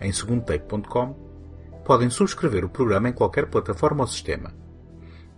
Em 0.00 0.12
segundotake.com 0.12 1.16
podem 1.84 2.10
subscrever 2.10 2.64
o 2.64 2.68
programa 2.68 3.08
em 3.08 3.12
qualquer 3.12 3.46
plataforma 3.46 4.04
ou 4.04 4.06
sistema. 4.06 4.54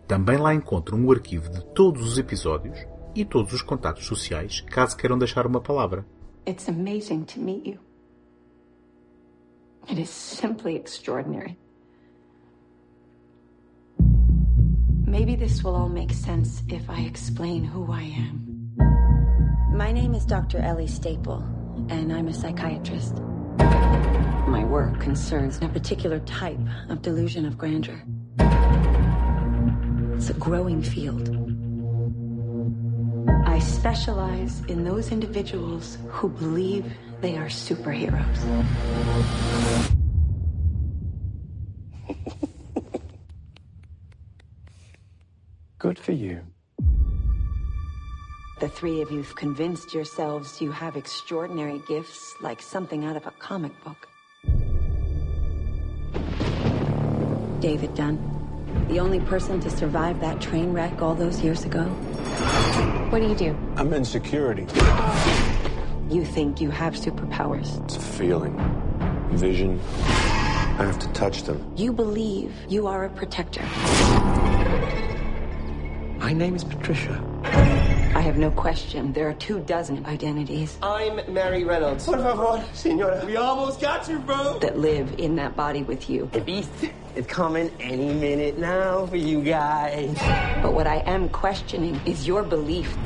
Também 0.07 0.37
lá 0.37 0.55
encontram 0.55 1.03
o 1.03 1.11
arquivo 1.11 1.51
de 1.51 1.65
todos 1.75 2.07
os 2.07 2.19
episódios 2.19 2.79
e 3.15 3.25
todos 3.25 3.55
os 3.55 3.63
contatos 3.63 4.07
sociais, 4.07 4.61
caso 4.61 4.95
queiram 4.95 5.19
deixar 5.19 5.47
uma 5.47 5.61
palavra. 5.61 6.05
It's 6.49 6.67
amazing 6.67 7.27
to 7.27 7.41
meet 7.41 7.67
you. 7.67 7.79
It 9.87 9.99
is 9.99 10.09
simply 10.09 10.77
extraordinary. 10.77 11.59
Maybe 15.05 15.37
this 15.37 15.63
will 15.63 15.77
all 15.77 15.91
make 15.91 16.11
sense 16.11 16.63
if 16.71 16.89
I 16.89 17.01
explain 17.01 17.65
who 17.65 17.93
I 17.93 18.01
am. 18.01 18.73
My 19.75 19.93
name 19.93 20.15
is 20.15 20.25
Dr. 20.25 20.57
Ellie 20.57 20.87
Staple, 20.87 21.45
and 21.91 22.11
I'm 22.11 22.29
a 22.29 22.33
psychiatrist. 22.33 23.17
My 24.49 24.65
work 24.65 24.99
concerns 25.01 25.59
a 25.61 25.69
particular 25.69 26.21
type 26.21 26.61
of 26.89 27.03
delusion 27.03 27.45
of 27.45 27.59
grandeur. 27.59 28.03
It's 30.15 30.31
a 30.31 30.35
growing 30.39 30.81
field. 30.81 31.48
I 33.79 33.81
specialize 33.81 34.61
in 34.67 34.83
those 34.83 35.13
individuals 35.13 35.99
who 36.09 36.29
believe 36.29 36.93
they 37.21 37.37
are 37.37 37.47
superheroes. 37.47 38.67
Good 45.79 45.97
for 45.97 46.11
you. 46.11 46.41
The 48.59 48.69
three 48.69 49.01
of 49.01 49.13
you've 49.13 49.37
convinced 49.37 49.95
yourselves 49.95 50.61
you 50.61 50.73
have 50.73 50.97
extraordinary 50.97 51.81
gifts 51.87 52.35
like 52.41 52.61
something 52.61 53.05
out 53.05 53.15
of 53.15 53.29
a 53.29 53.31
comic 53.31 53.71
book. 53.85 54.09
David 57.61 57.95
Dunn, 57.95 58.19
the 58.89 58.99
only 58.99 59.21
person 59.21 59.61
to 59.61 59.71
survive 59.71 60.19
that 60.19 60.41
train 60.41 60.73
wreck 60.73 61.01
all 61.01 61.15
those 61.15 61.41
years 61.43 61.65
ago. 61.65 61.89
What 63.11 63.21
do 63.23 63.27
you 63.29 63.35
do? 63.35 63.57
I'm 63.77 63.91
in 63.95 64.05
security. 64.05 64.67
You 66.11 66.27
think 66.27 66.61
you 66.61 66.69
have 66.69 66.93
superpowers. 66.93 67.83
It's 67.85 67.97
a 67.97 68.01
feeling. 68.01 68.55
Vision. 69.31 69.81
I 70.03 70.85
have 70.85 70.99
to 70.99 71.09
touch 71.15 71.45
them. 71.45 71.73
You 71.75 71.95
believe 71.95 72.55
you 72.69 72.87
are 72.87 73.07
a 73.07 73.09
protector. 73.09 73.63
My 76.19 76.35
name 76.35 76.55
is 76.55 76.65
Patricia. 76.65 77.19
I 78.15 78.21
have 78.21 78.37
no 78.37 78.51
question 78.51 79.13
there 79.15 79.29
are 79.29 79.35
two 79.35 79.61
dozen 79.61 80.05
identities 80.05 80.77
I'm 80.83 81.33
Mary 81.33 81.65
Reynolds. 81.65 82.05
Por 82.05 82.19
favor, 82.19 82.63
senora. 82.75 83.25
We 83.25 83.37
almost 83.37 83.81
got 83.81 84.07
you, 84.09 84.19
bro. 84.19 84.59
that 84.59 84.79
live 84.79 85.19
in 85.19 85.37
that 85.37 85.57
body 85.57 85.83
with 85.83 86.11
you. 86.11 86.29
The 86.33 86.41
beast 86.41 86.71
is 87.19 87.27
coming 87.27 87.71
any 87.81 88.15
minute 88.15 88.59
now 88.59 89.07
for 89.07 89.17
you 89.17 89.43
guys. 89.43 90.15
But 90.63 90.73
what 90.73 90.87
I 90.87 91.03
am 91.05 91.29
questioning 91.29 92.01
is 92.07 92.27
your 92.27 92.45
belief 92.45 92.97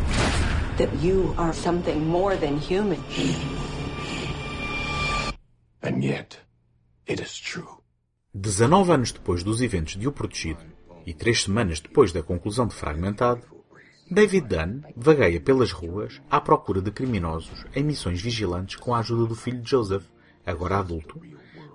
that 0.77 0.93
you 1.01 1.35
are 1.39 1.53
something 1.53 2.07
more 2.07 2.37
than 2.37 2.59
human. 2.59 3.03
And 5.83 6.05
yet, 6.05 6.39
it 7.07 7.21
is 7.21 7.39
true. 7.39 7.81
19 8.35 8.93
anos 8.93 9.13
depois 9.13 9.43
dos 9.43 9.61
eventos 9.61 9.97
de 9.97 10.09
O 10.09 10.13
Protegido 10.13 10.63
e 11.07 11.13
três 11.13 11.43
semanas 11.43 11.81
depois 11.81 12.13
da 12.13 12.23
conclusão 12.23 12.67
de 12.67 12.75
Fragmentado, 12.75 13.43
David 14.11 14.47
Dunn 14.47 14.83
vagueia 14.97 15.41
pelas 15.41 15.73
ruas 15.73 16.21
à 16.31 16.41
procura 16.41 16.81
de 16.81 16.91
criminosos 16.91 17.65
em 17.75 17.83
missões 17.83 18.21
vigilantes 18.21 18.77
com 18.77 18.95
a 18.95 18.99
ajuda 18.99 19.27
do 19.27 19.35
filho 19.35 19.61
de 19.61 19.71
Joseph, 19.71 20.05
agora 20.47 20.79
adulto, 20.79 21.21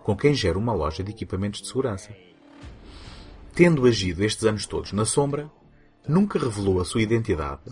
com 0.04 0.16
quem 0.16 0.34
gera 0.34 0.58
uma 0.58 0.74
loja 0.74 1.04
de 1.04 1.12
equipamentos 1.12 1.62
de 1.62 1.68
segurança. 1.68 2.12
Tendo 3.58 3.88
agido 3.88 4.24
estes 4.24 4.46
anos 4.46 4.68
todos 4.68 4.94
na 4.94 5.04
sombra, 5.04 5.50
nunca 6.08 6.38
revelou 6.38 6.80
a 6.80 6.86
sua 6.86 7.02
identidade 7.02 7.64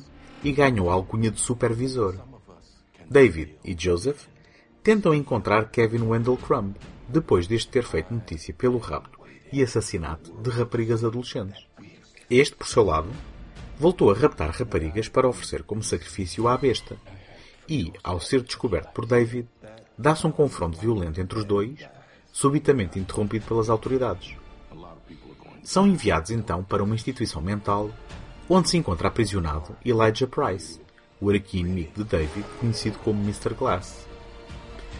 e 0.43 0.51
ganhou 0.51 0.89
a 0.89 0.93
alcunha 0.93 1.29
de 1.29 1.39
supervisor. 1.39 2.15
David 3.07 3.53
e 3.63 3.75
Joseph 3.79 4.25
tentam 4.81 5.13
encontrar 5.13 5.69
Kevin 5.69 6.01
Wendell 6.01 6.37
Crumb, 6.37 6.75
depois 7.07 7.45
deste 7.45 7.69
ter 7.69 7.83
feito 7.83 8.11
notícia 8.11 8.51
pelo 8.51 8.79
rapto 8.79 9.19
e 9.53 9.61
assassinato 9.61 10.31
de 10.41 10.49
raparigas 10.49 11.03
adolescentes. 11.03 11.67
Este, 12.31 12.55
por 12.55 12.65
seu 12.65 12.83
lado, 12.83 13.11
voltou 13.77 14.09
a 14.09 14.15
raptar 14.15 14.49
raparigas 14.49 15.07
para 15.07 15.27
oferecer 15.27 15.61
como 15.61 15.83
sacrifício 15.83 16.47
à 16.47 16.57
besta. 16.57 16.97
E, 17.69 17.93
ao 18.03 18.19
ser 18.19 18.41
descoberto 18.41 18.91
por 18.91 19.05
David, 19.05 19.47
dá-se 19.95 20.25
um 20.25 20.31
confronto 20.31 20.79
violento 20.79 21.21
entre 21.21 21.37
os 21.37 21.45
dois, 21.45 21.87
subitamente 22.31 22.97
interrompido 22.97 23.45
pelas 23.45 23.69
autoridades. 23.69 24.35
São 25.65 25.87
enviados 25.87 26.29
então 26.29 26.63
para 26.63 26.83
uma 26.83 26.93
instituição 26.93 27.41
mental, 27.41 27.89
onde 28.47 28.69
se 28.69 28.77
encontra 28.77 29.07
aprisionado 29.07 29.75
Elijah 29.83 30.27
Price, 30.27 30.79
o 31.19 31.31
arqui-inimigo 31.31 31.91
de 31.95 32.03
David, 32.03 32.45
conhecido 32.59 32.99
como 32.99 33.19
Mr. 33.23 33.55
Glass. 33.55 34.07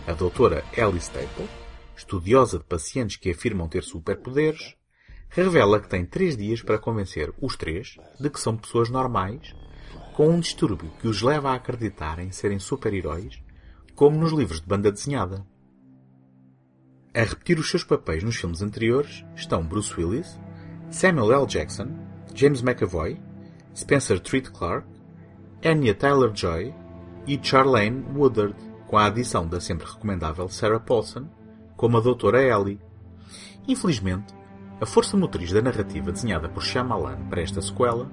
A 0.08 0.13
doutora 0.13 0.65
Ellie 0.75 0.97
Staple, 0.97 1.47
estudiosa 1.95 2.58
de 2.58 2.63
pacientes 2.63 3.15
que 3.15 3.30
afirmam 3.30 3.69
ter 3.69 3.84
superpoderes, 3.84 4.75
revela 5.30 5.80
que 5.80 5.88
tem 5.88 6.04
três 6.04 6.36
dias 6.36 6.63
para 6.63 6.80
convencer 6.80 7.32
os 7.39 7.56
três 7.56 7.97
de 8.19 8.28
que 8.28 8.39
são 8.39 8.58
pessoas 8.58 8.89
normais, 8.89 9.54
com 10.15 10.30
um 10.30 10.39
distúrbio 10.39 10.91
que 10.99 11.08
os 11.08 11.21
leva 11.21 11.51
a 11.51 11.56
acreditar 11.56 12.17
em 12.17 12.32
serem 12.32 12.58
super-heróis, 12.58 13.39
como 13.93 14.17
nos 14.17 14.32
livros 14.32 14.62
de 14.62 14.67
banda 14.67 14.91
desenhada. 14.91 15.45
A 17.13 17.19
repetir 17.19 17.60
os 17.60 17.69
seus 17.69 17.84
papéis 17.84 18.23
nos 18.23 18.36
filmes 18.36 18.63
anteriores 18.63 19.23
estão 19.36 19.63
Bruce 19.63 19.93
Willis, 19.93 20.39
Samuel 20.95 21.34
L. 21.34 21.45
Jackson, 21.45 21.89
James 22.34 22.62
McAvoy, 22.62 23.19
Spencer 23.75 24.17
Treat 24.17 24.49
Clark, 24.49 24.88
Anya 25.62 25.93
Taylor-Joy 25.93 26.73
e 27.27 27.38
Charlene 27.38 28.01
Woodard, 28.15 28.55
com 28.88 28.97
a 28.97 29.08
adição 29.08 29.45
da 29.45 29.60
sempre 29.60 29.86
recomendável 29.86 30.47
Sarah 30.47 30.79
Paulson, 30.79 31.27
como 31.75 31.97
a 31.97 31.99
Doutora 31.99 32.41
Ellie. 32.41 32.79
Infelizmente, 33.67 34.34
a 34.79 34.86
força 34.86 35.17
motriz 35.17 35.51
da 35.51 35.62
narrativa 35.62 36.13
desenhada 36.13 36.47
por 36.47 36.63
Shyamalan 36.63 37.27
para 37.29 37.41
esta 37.41 37.62
sequela 37.62 38.10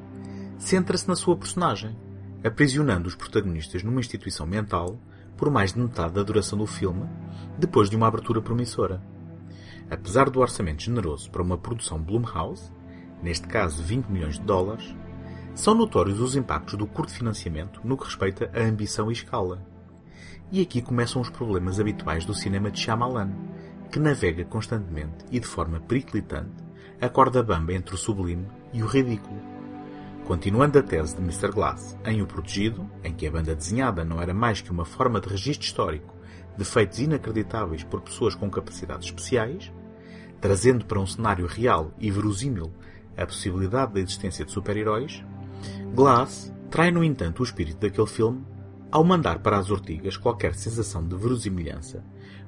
centra-se 0.58 1.06
na 1.06 1.14
sua 1.14 1.36
personagem, 1.36 1.96
aprisionando 2.44 3.06
os 3.06 3.14
protagonistas 3.14 3.84
numa 3.84 4.00
instituição 4.00 4.44
mental 4.44 4.98
por 5.36 5.52
mais 5.52 5.72
de 5.72 5.78
metade 5.78 6.14
da 6.14 6.24
duração 6.24 6.58
do 6.58 6.66
filme, 6.66 7.08
depois 7.56 7.88
de 7.88 7.94
uma 7.94 8.08
abertura 8.08 8.42
promissora. 8.42 9.00
Apesar 9.92 10.31
do 10.31 10.40
orçamento 10.40 10.83
generoso 10.83 11.31
para 11.31 11.42
uma 11.42 11.59
produção 11.59 12.02
Blumhouse, 12.02 12.72
neste 13.22 13.46
caso 13.46 13.83
20 13.83 14.07
milhões 14.07 14.38
de 14.38 14.40
dólares, 14.40 14.96
são 15.55 15.74
notórios 15.74 16.18
os 16.18 16.35
impactos 16.35 16.78
do 16.78 16.87
curto 16.87 17.12
financiamento 17.12 17.78
no 17.85 17.98
que 17.98 18.07
respeita 18.07 18.50
à 18.55 18.62
ambição 18.62 19.11
e 19.11 19.12
escala. 19.12 19.62
E 20.50 20.62
aqui 20.62 20.81
começam 20.81 21.20
os 21.20 21.28
problemas 21.28 21.78
habituais 21.78 22.24
do 22.24 22.33
cinema 22.33 22.70
de 22.70 22.81
Shyamalan, 22.81 23.33
que 23.90 23.98
navega 23.98 24.46
constantemente 24.46 25.26
e 25.31 25.38
de 25.38 25.46
forma 25.46 25.78
periclitante 25.78 26.64
a 26.98 27.11
corda 27.11 27.42
bamba 27.42 27.74
entre 27.74 27.94
o 27.94 27.98
sublime 27.98 28.46
e 28.72 28.83
o 28.83 28.87
ridículo. 28.87 29.42
Continuando 30.24 30.78
a 30.78 30.83
tese 30.83 31.16
de 31.16 31.20
Mr. 31.20 31.50
Glass 31.52 31.98
em 32.07 32.22
O 32.22 32.26
Protegido, 32.26 32.88
em 33.05 33.12
que 33.12 33.26
a 33.26 33.31
banda 33.31 33.55
desenhada 33.55 34.07
não 34.07 34.22
era 34.22 34.33
mais 34.33 34.62
que 34.62 34.70
uma 34.70 34.87
forma 34.87 35.20
de 35.20 35.28
registro 35.28 35.66
histórico 35.66 36.14
de 36.57 36.64
feitos 36.64 36.98
inacreditáveis 36.98 37.85
por 37.85 38.00
pessoas 38.00 38.35
com 38.35 38.48
capacidades 38.48 39.09
especiais, 39.09 39.70
trazendo 40.42 40.85
para 40.85 41.00
um 41.00 41.07
cenário 41.07 41.46
real 41.46 41.94
e 41.98 42.11
verosímil 42.11 42.70
a 43.16 43.24
possibilidade 43.24 43.94
da 43.94 44.00
existência 44.00 44.44
de 44.44 44.50
super-heróis, 44.50 45.24
Glass 45.94 46.52
trai, 46.68 46.90
no 46.90 47.05
entanto, 47.05 47.40
o 47.40 47.44
espírito 47.44 47.78
daquele 47.78 48.09
filme 48.09 48.44
ao 48.90 49.05
mandar 49.05 49.38
para 49.38 49.57
as 49.57 49.70
ortigas 49.70 50.16
qualquer 50.16 50.55
sensação 50.55 51.07
de 51.07 51.16
verosimilhança 51.16 52.05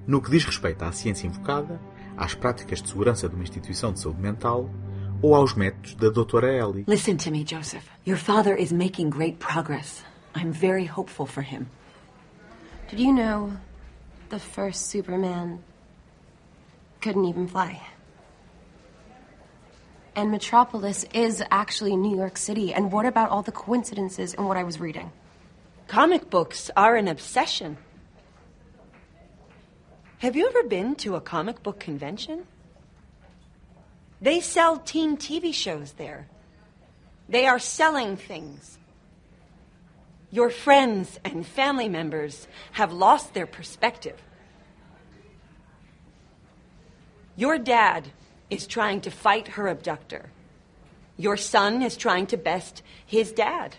no 0.07 0.20
que 0.20 0.30
diz 0.30 0.44
respeito 0.44 0.83
à 0.83 0.92
ciência 0.92 1.26
invocada, 1.26 1.80
às 2.16 2.35
práticas 2.35 2.83
de 2.83 2.88
segurança 2.88 3.28
de 3.28 3.35
uma 3.35 3.44
instituição 3.44 3.92
de 3.92 4.00
saúde 4.00 4.20
mental 4.20 4.68
ou 5.22 5.35
aos 5.35 5.54
métodos 5.54 5.94
da 5.94 6.11
doutora 6.11 6.52
Ellie. 6.52 6.85
Listen 6.87 7.16
to 7.16 7.30
me, 7.30 7.44
Joseph. 7.48 7.85
Your 8.07 8.18
father 8.18 8.61
is 8.61 8.72
making 8.72 9.09
great 9.09 9.38
progress. 9.38 10.04
I'm 10.35 10.52
very 10.52 10.85
hopeful 10.85 11.26
for 11.26 11.42
him. 11.42 11.66
Did 12.90 13.00
you 13.00 13.14
know 13.14 13.52
the 14.28 14.38
first 14.38 14.90
Superman 14.90 15.61
couldn't 17.04 17.26
even 17.26 17.46
fly. 17.46 17.78
And 20.16 20.30
Metropolis 20.30 21.04
is 21.12 21.42
actually 21.50 21.96
New 21.96 22.16
York 22.16 22.38
City. 22.38 22.72
And 22.72 22.90
what 22.90 23.04
about 23.04 23.28
all 23.28 23.42
the 23.42 23.52
coincidences 23.52 24.32
in 24.32 24.46
what 24.46 24.56
I 24.56 24.64
was 24.64 24.80
reading? 24.80 25.12
Comic 25.86 26.30
books 26.30 26.70
are 26.74 26.96
an 26.96 27.06
obsession. 27.06 27.76
Have 30.20 30.34
you 30.34 30.48
ever 30.48 30.62
been 30.62 30.94
to 31.04 31.14
a 31.14 31.20
comic 31.20 31.62
book 31.62 31.78
convention? 31.78 32.46
They 34.22 34.40
sell 34.40 34.78
teen 34.78 35.18
TV 35.18 35.52
shows 35.52 35.92
there. 35.92 36.26
They 37.28 37.46
are 37.46 37.58
selling 37.58 38.16
things. 38.16 38.78
Your 40.30 40.48
friends 40.48 41.20
and 41.22 41.46
family 41.46 41.90
members 41.90 42.48
have 42.72 42.94
lost 42.94 43.34
their 43.34 43.46
perspective. 43.46 44.23
Your 47.36 47.58
dad 47.58 48.12
is 48.48 48.66
trying 48.66 49.00
to 49.02 49.10
fight 49.10 49.48
her 49.48 49.68
abductor. 49.68 50.30
Your 51.16 51.36
son 51.36 51.82
is 51.82 51.96
trying 51.96 52.26
to 52.28 52.36
best 52.36 52.82
his 53.06 53.32
dad. 53.32 53.76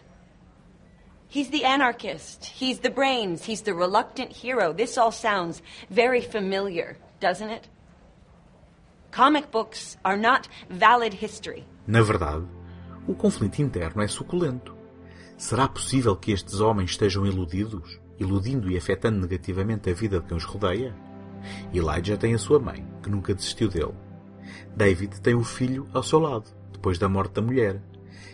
He's 1.27 1.49
the 1.49 1.65
anarchist. 1.65 2.45
He's 2.45 2.79
the 2.79 2.89
brains. 2.89 3.45
He's 3.45 3.61
the 3.61 3.73
reluctant 3.73 4.31
hero. 4.31 4.73
This 4.73 4.97
all 4.97 5.11
sounds 5.11 5.61
very 5.89 6.21
familiar, 6.21 6.97
doesn't 7.19 7.49
it? 7.49 7.67
Comic 9.11 9.51
books 9.51 9.97
are 10.03 10.17
not 10.17 10.47
valid 10.69 11.13
history. 11.13 11.65
Na 11.87 12.01
verdade, 12.01 12.45
o 13.07 13.13
conflito 13.13 13.61
interno 13.61 14.01
é 14.01 14.07
suculento. 14.07 14.75
Será 15.37 15.67
possível 15.67 16.15
que 16.15 16.31
estes 16.31 16.59
homens 16.59 16.91
estejam 16.91 17.25
iludidos, 17.25 17.99
iludindo 18.19 18.69
e 18.69 18.77
afetando 18.77 19.19
negativamente 19.19 19.89
a 19.89 19.93
vida 19.93 20.19
de 20.19 20.27
quem 20.27 20.37
os 20.37 20.43
rodeia? 20.43 20.95
Elijah 21.73 22.17
tem 22.17 22.33
a 22.33 22.37
sua 22.37 22.59
mãe, 22.59 22.85
que 23.05 23.11
nunca 23.11 23.35
desistiu 23.35 23.69
dele. 23.69 23.93
David 24.75 25.21
tem 25.21 25.35
o 25.35 25.43
filho 25.43 25.87
ao 25.93 26.01
seu 26.01 26.19
lado, 26.19 26.49
depois 26.71 26.97
da 26.97 27.07
morte 27.07 27.33
da 27.33 27.41
mulher. 27.41 27.79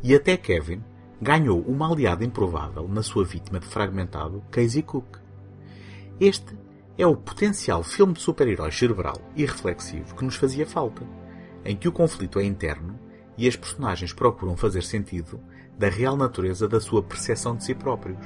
E 0.01 0.15
até 0.15 0.37
Kevin 0.37 0.81
ganhou 1.21 1.61
uma 1.61 1.91
aliada 1.91 2.23
improvável 2.23 2.87
na 2.87 3.03
sua 3.03 3.25
vítima 3.25 3.59
de 3.59 3.67
fragmentado, 3.67 4.41
Casey 4.49 4.81
Cook. 4.81 5.17
Este 6.19 6.57
é 6.97 7.05
o 7.05 7.17
potencial 7.17 7.83
filme 7.83 8.13
de 8.13 8.21
super-herói 8.21 8.71
cerebral 8.71 9.17
e 9.35 9.45
reflexivo 9.45 10.15
que 10.15 10.23
nos 10.23 10.35
fazia 10.35 10.65
falta, 10.65 11.05
em 11.65 11.75
que 11.75 11.87
o 11.87 11.91
conflito 11.91 12.39
é 12.39 12.43
interno 12.45 12.97
e 13.37 13.47
as 13.47 13.55
personagens 13.55 14.13
procuram 14.13 14.55
fazer 14.55 14.83
sentido 14.83 15.39
da 15.77 15.89
real 15.89 16.15
natureza 16.15 16.67
da 16.67 16.79
sua 16.79 17.03
percepção 17.03 17.55
de 17.55 17.65
si 17.65 17.75
próprios. 17.75 18.19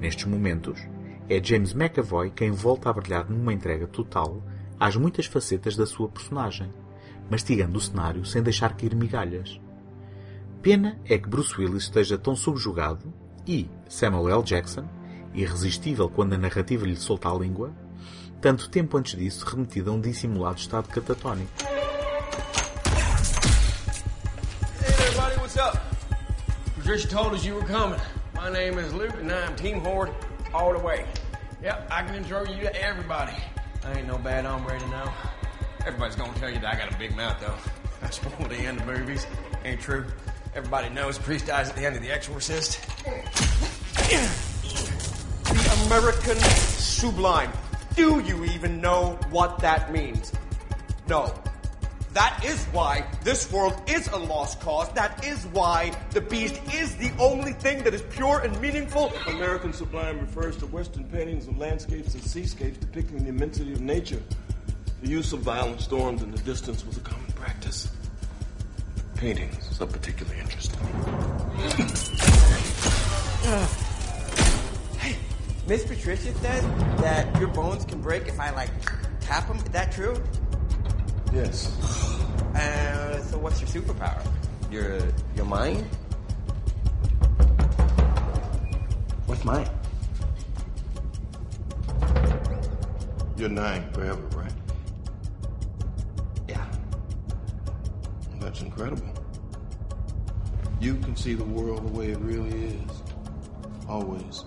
Nestes 0.00 0.24
momentos, 0.24 0.80
é 1.28 1.42
James 1.42 1.74
McAvoy 1.74 2.30
quem 2.30 2.52
volta 2.52 2.88
a 2.88 2.92
brilhar 2.92 3.28
numa 3.28 3.52
entrega 3.52 3.86
total 3.86 4.42
às 4.78 4.96
muitas 4.96 5.26
facetas 5.26 5.76
da 5.76 5.86
sua 5.86 6.08
personagem, 6.08 6.72
mastigando 7.30 7.78
o 7.78 7.80
cenário 7.80 8.24
sem 8.24 8.42
deixar 8.42 8.76
cair 8.76 8.94
migalhas. 8.94 9.60
Pena 10.62 10.98
é 11.04 11.16
que 11.18 11.28
Bruce 11.28 11.54
Willis 11.58 11.84
esteja 11.84 12.18
tão 12.18 12.34
subjugado 12.34 13.12
e 13.46 13.68
Samuel 13.88 14.38
L. 14.38 14.42
Jackson, 14.42 14.88
irresistível 15.34 16.08
quando 16.08 16.34
a 16.34 16.38
narrativa 16.38 16.86
lhe 16.86 16.96
solta 16.96 17.28
a 17.28 17.34
língua, 17.34 17.72
tanto 18.40 18.68
tempo 18.68 18.96
antes 18.96 19.18
disso 19.18 19.46
remetido 19.46 19.90
a 19.90 19.94
um 19.94 20.00
dissimulado 20.00 20.58
estado 20.58 20.88
catatónico. 20.88 21.50
Patricia 26.88 27.06
told 27.06 27.34
us 27.34 27.44
you 27.44 27.54
were 27.54 27.66
coming. 27.66 28.00
My 28.34 28.50
name 28.50 28.78
is 28.78 28.94
Luke 28.94 29.14
and 29.20 29.30
I'm 29.30 29.54
Team 29.56 29.80
Horde 29.80 30.10
all 30.54 30.72
the 30.72 30.78
way. 30.78 31.04
Yep, 31.62 31.86
I 31.90 32.02
can 32.02 32.14
intro 32.14 32.46
you 32.46 32.62
to 32.62 32.82
everybody. 32.82 33.34
I 33.88 34.00
ain't 34.00 34.06
no 34.06 34.18
bad 34.18 34.44
hombre 34.44 34.78
to 34.78 34.86
know. 34.88 35.10
Everybody's 35.86 36.14
gonna 36.14 36.34
tell 36.34 36.50
you 36.50 36.58
that 36.60 36.74
I 36.74 36.78
got 36.78 36.92
a 36.92 36.98
big 36.98 37.16
mouth 37.16 37.40
though. 37.40 37.54
I 38.06 38.10
spoiled 38.10 38.50
the 38.50 38.56
end 38.56 38.80
of 38.80 38.86
movies. 38.86 39.26
Ain't 39.64 39.80
true. 39.80 40.04
Everybody 40.54 40.90
knows 40.90 41.18
Priest 41.18 41.46
dies 41.46 41.70
at 41.70 41.76
the 41.76 41.86
end 41.86 41.96
of 41.96 42.02
The 42.02 42.10
Exorcist. 42.10 42.80
The 45.44 45.84
American 45.86 46.36
Sublime. 46.36 47.50
Do 47.96 48.20
you 48.20 48.44
even 48.44 48.78
know 48.82 49.18
what 49.30 49.58
that 49.60 49.90
means? 49.90 50.32
No. 51.08 51.32
That 52.14 52.42
is 52.44 52.64
why 52.66 53.04
this 53.22 53.50
world 53.52 53.80
is 53.86 54.08
a 54.08 54.16
lost 54.16 54.60
cause. 54.60 54.90
That 54.92 55.24
is 55.24 55.44
why 55.46 55.92
the 56.10 56.20
beast 56.20 56.60
is 56.74 56.96
the 56.96 57.12
only 57.18 57.52
thing 57.52 57.82
that 57.84 57.94
is 57.94 58.02
pure 58.02 58.40
and 58.40 58.58
meaningful. 58.60 59.12
American 59.26 59.72
Sublime 59.72 60.18
refers 60.20 60.56
to 60.58 60.66
Western 60.66 61.04
paintings 61.04 61.46
of 61.46 61.58
landscapes 61.58 62.14
and 62.14 62.22
seascapes 62.22 62.78
depicting 62.78 63.22
the 63.24 63.28
immensity 63.28 63.72
of 63.72 63.80
nature. 63.80 64.22
The 65.02 65.08
use 65.08 65.32
of 65.32 65.40
violent 65.40 65.80
storms 65.80 66.22
in 66.22 66.30
the 66.30 66.38
distance 66.38 66.84
was 66.84 66.96
a 66.96 67.00
common 67.00 67.30
practice. 67.32 67.88
Paintings 69.16 69.80
are 69.80 69.86
particularly 69.86 70.40
interesting. 70.40 70.80
Hey, 74.98 75.16
Miss 75.66 75.84
Patricia 75.84 76.34
said 76.34 76.62
that 76.98 77.38
your 77.38 77.48
bones 77.48 77.84
can 77.84 78.00
break 78.00 78.26
if 78.26 78.38
I 78.40 78.50
like 78.50 78.70
tap 79.20 79.46
them. 79.46 79.58
Is 79.58 79.64
that 79.64 79.92
true? 79.92 80.20
Yes. 81.32 81.68
Uh, 82.54 83.22
so 83.22 83.38
what's 83.38 83.60
your 83.60 83.68
superpower? 83.68 84.24
Your 84.70 84.98
your 85.36 85.44
mind? 85.44 85.84
What's 89.26 89.44
mine? 89.44 89.68
You're 93.36 93.50
nine 93.50 93.88
forever, 93.92 94.22
right? 94.36 94.52
Yeah. 96.48 96.64
Well, 98.30 98.40
that's 98.40 98.62
incredible. 98.62 99.12
You 100.80 100.94
can 100.96 101.14
see 101.14 101.34
the 101.34 101.44
world 101.44 101.86
the 101.86 101.98
way 101.98 102.10
it 102.10 102.18
really 102.18 102.50
is. 102.50 103.02
Always. 103.86 104.44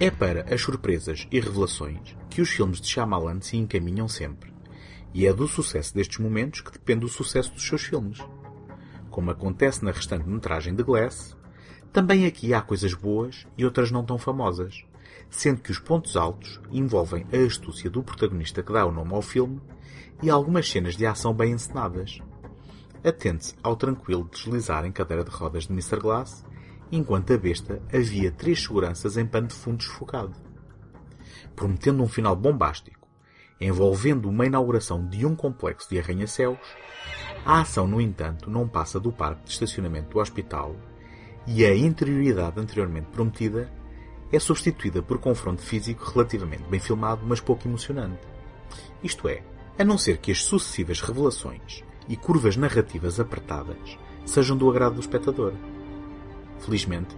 É 0.00 0.10
para 0.10 0.52
as 0.52 0.60
surpresas 0.60 1.26
e 1.30 1.40
revelações 1.40 2.16
que 2.30 2.40
os 2.40 2.48
filmes 2.48 2.80
de 2.80 2.88
Shyamalan 2.88 3.40
se 3.40 3.56
encaminham 3.56 4.08
sempre. 4.08 4.51
E 5.14 5.26
é 5.26 5.32
do 5.32 5.46
sucesso 5.46 5.94
destes 5.94 6.18
momentos 6.18 6.60
que 6.60 6.72
depende 6.72 7.04
o 7.04 7.08
sucesso 7.08 7.52
dos 7.52 7.66
seus 7.66 7.82
filmes. 7.82 8.18
Como 9.10 9.30
acontece 9.30 9.84
na 9.84 9.90
restante 9.90 10.26
metragem 10.26 10.74
de 10.74 10.82
Glass, 10.82 11.36
também 11.92 12.24
aqui 12.24 12.54
há 12.54 12.62
coisas 12.62 12.94
boas 12.94 13.46
e 13.56 13.64
outras 13.64 13.90
não 13.90 14.02
tão 14.02 14.16
famosas, 14.16 14.84
sendo 15.28 15.60
que 15.60 15.70
os 15.70 15.78
pontos 15.78 16.16
altos 16.16 16.58
envolvem 16.70 17.26
a 17.30 17.46
astúcia 17.46 17.90
do 17.90 18.02
protagonista 18.02 18.62
que 18.62 18.72
dá 18.72 18.86
o 18.86 18.92
nome 18.92 19.12
ao 19.12 19.20
filme 19.20 19.60
e 20.22 20.30
algumas 20.30 20.70
cenas 20.70 20.96
de 20.96 21.04
ação 21.04 21.34
bem 21.34 21.52
encenadas. 21.52 22.20
Atente-se 23.04 23.54
ao 23.62 23.76
tranquilo 23.76 24.28
deslizar 24.32 24.86
em 24.86 24.92
cadeira 24.92 25.24
de 25.24 25.30
rodas 25.30 25.66
de 25.66 25.72
Mr. 25.72 26.00
Glass, 26.00 26.46
enquanto 26.90 27.34
a 27.34 27.36
besta 27.36 27.82
havia 27.92 28.30
três 28.30 28.62
seguranças 28.62 29.18
em 29.18 29.26
pano 29.26 29.48
de 29.48 29.54
fundo 29.54 29.78
desfocado. 29.78 30.32
Prometendo 31.54 32.02
um 32.02 32.08
final 32.08 32.34
bombástico, 32.36 33.01
envolvendo 33.66 34.28
uma 34.28 34.46
inauguração 34.46 35.06
de 35.06 35.24
um 35.24 35.34
complexo 35.34 35.88
de 35.88 35.98
arranha-céus, 35.98 36.58
a 37.44 37.60
ação, 37.60 37.86
no 37.86 38.00
entanto, 38.00 38.50
não 38.50 38.68
passa 38.68 39.00
do 39.00 39.12
parque 39.12 39.44
de 39.44 39.50
estacionamento 39.50 40.10
do 40.10 40.18
hospital 40.18 40.76
e 41.46 41.64
a 41.64 41.74
interioridade 41.74 42.60
anteriormente 42.60 43.08
prometida 43.12 43.70
é 44.32 44.38
substituída 44.38 45.02
por 45.02 45.18
confronto 45.18 45.60
físico 45.60 46.10
relativamente 46.10 46.64
bem 46.64 46.80
filmado, 46.80 47.22
mas 47.26 47.40
pouco 47.40 47.66
emocionante. 47.68 48.20
Isto 49.02 49.28
é, 49.28 49.42
a 49.78 49.84
não 49.84 49.98
ser 49.98 50.18
que 50.18 50.32
as 50.32 50.42
sucessivas 50.42 51.00
revelações 51.00 51.82
e 52.08 52.16
curvas 52.16 52.56
narrativas 52.56 53.20
apertadas 53.20 53.98
sejam 54.24 54.56
do 54.56 54.70
agrado 54.70 54.94
do 54.94 55.00
espectador. 55.00 55.52
Felizmente, 56.60 57.16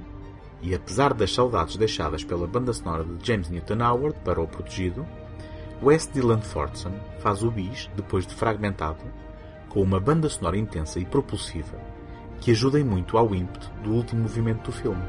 e 0.63 0.75
apesar 0.75 1.13
das 1.13 1.33
saudades 1.33 1.77
deixadas 1.77 2.25
pela 2.25 2.47
banda 2.47 2.73
sonora 2.73 3.05
de 3.05 3.27
James 3.27 3.51
Newton 3.51 3.85
Howard 3.85 4.19
para 4.25 4.41
O 4.41 4.49
Protegido, 4.49 5.07
Wes 5.83 6.07
Dylan 6.07 6.41
Thornton 6.41 6.93
faz 7.19 7.43
o 7.43 7.51
bis, 7.51 7.91
depois 7.95 8.27
de 8.27 8.35
fragmentado, 8.35 9.05
com 9.69 9.83
uma 9.83 10.01
banda 10.01 10.29
sonora 10.29 10.57
intensa 10.57 10.99
e 10.99 11.05
propulsiva 11.05 11.95
que 12.45 12.51
ajuda 12.51 12.85
muito 12.85 13.17
ao 13.17 13.35
ímpeto 13.35 13.73
do 13.83 13.93
último 13.93 14.21
movimento 14.21 14.65
do 14.65 14.73
filme. 14.73 15.03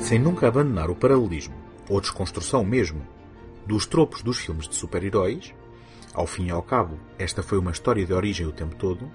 Sem 0.00 0.18
nunca 0.18 0.48
abandonar 0.48 0.90
o 0.90 0.96
paralelismo, 0.96 1.54
ou 1.88 2.00
desconstrução 2.00 2.64
mesmo, 2.64 3.02
dos 3.70 3.86
tropos 3.86 4.20
dos 4.20 4.36
filmes 4.36 4.66
de 4.66 4.74
super-heróis, 4.74 5.54
ao 6.12 6.26
fim 6.26 6.46
e 6.46 6.50
ao 6.50 6.60
cabo, 6.60 6.98
esta 7.16 7.40
foi 7.40 7.56
uma 7.56 7.70
história 7.70 8.04
de 8.04 8.12
origem 8.12 8.44
o 8.44 8.50
tempo 8.50 8.74
todo, 8.74 9.08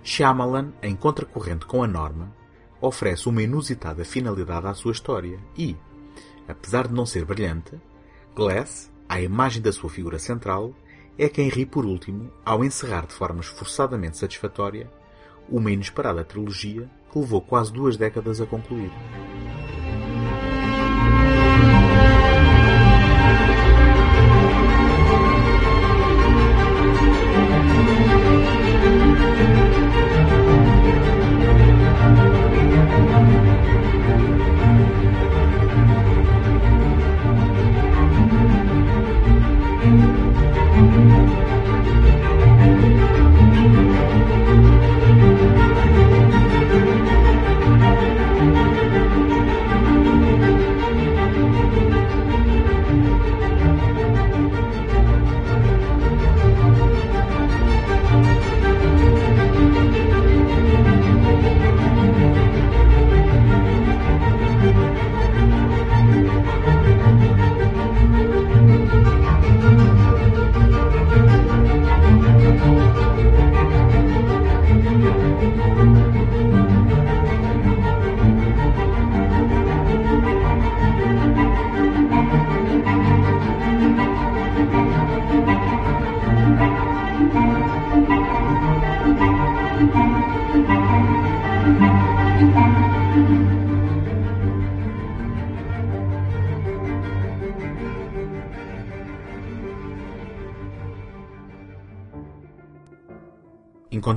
Shyamalan, 0.00 0.72
em 0.80 0.94
contracorrente 0.94 1.66
com 1.66 1.82
a 1.82 1.86
norma, 1.88 2.32
oferece 2.80 3.28
uma 3.28 3.42
inusitada 3.42 4.04
finalidade 4.04 4.68
à 4.68 4.74
sua 4.74 4.92
história 4.92 5.40
e, 5.58 5.76
apesar 6.46 6.86
de 6.86 6.94
não 6.94 7.04
ser 7.04 7.24
brilhante, 7.24 7.76
Glass, 8.32 8.92
à 9.08 9.20
imagem 9.20 9.60
da 9.60 9.72
sua 9.72 9.90
figura 9.90 10.20
central, 10.20 10.72
é 11.18 11.28
quem 11.28 11.48
ri 11.48 11.66
por 11.66 11.84
último 11.84 12.30
ao 12.44 12.64
encerrar 12.64 13.06
de 13.06 13.14
forma 13.14 13.40
esforçadamente 13.40 14.16
satisfatória 14.16 14.88
uma 15.48 15.72
inesperada 15.72 16.22
trilogia 16.22 16.88
que 17.10 17.18
levou 17.18 17.40
quase 17.40 17.72
duas 17.72 17.96
décadas 17.96 18.40
a 18.40 18.46
concluir. 18.46 18.92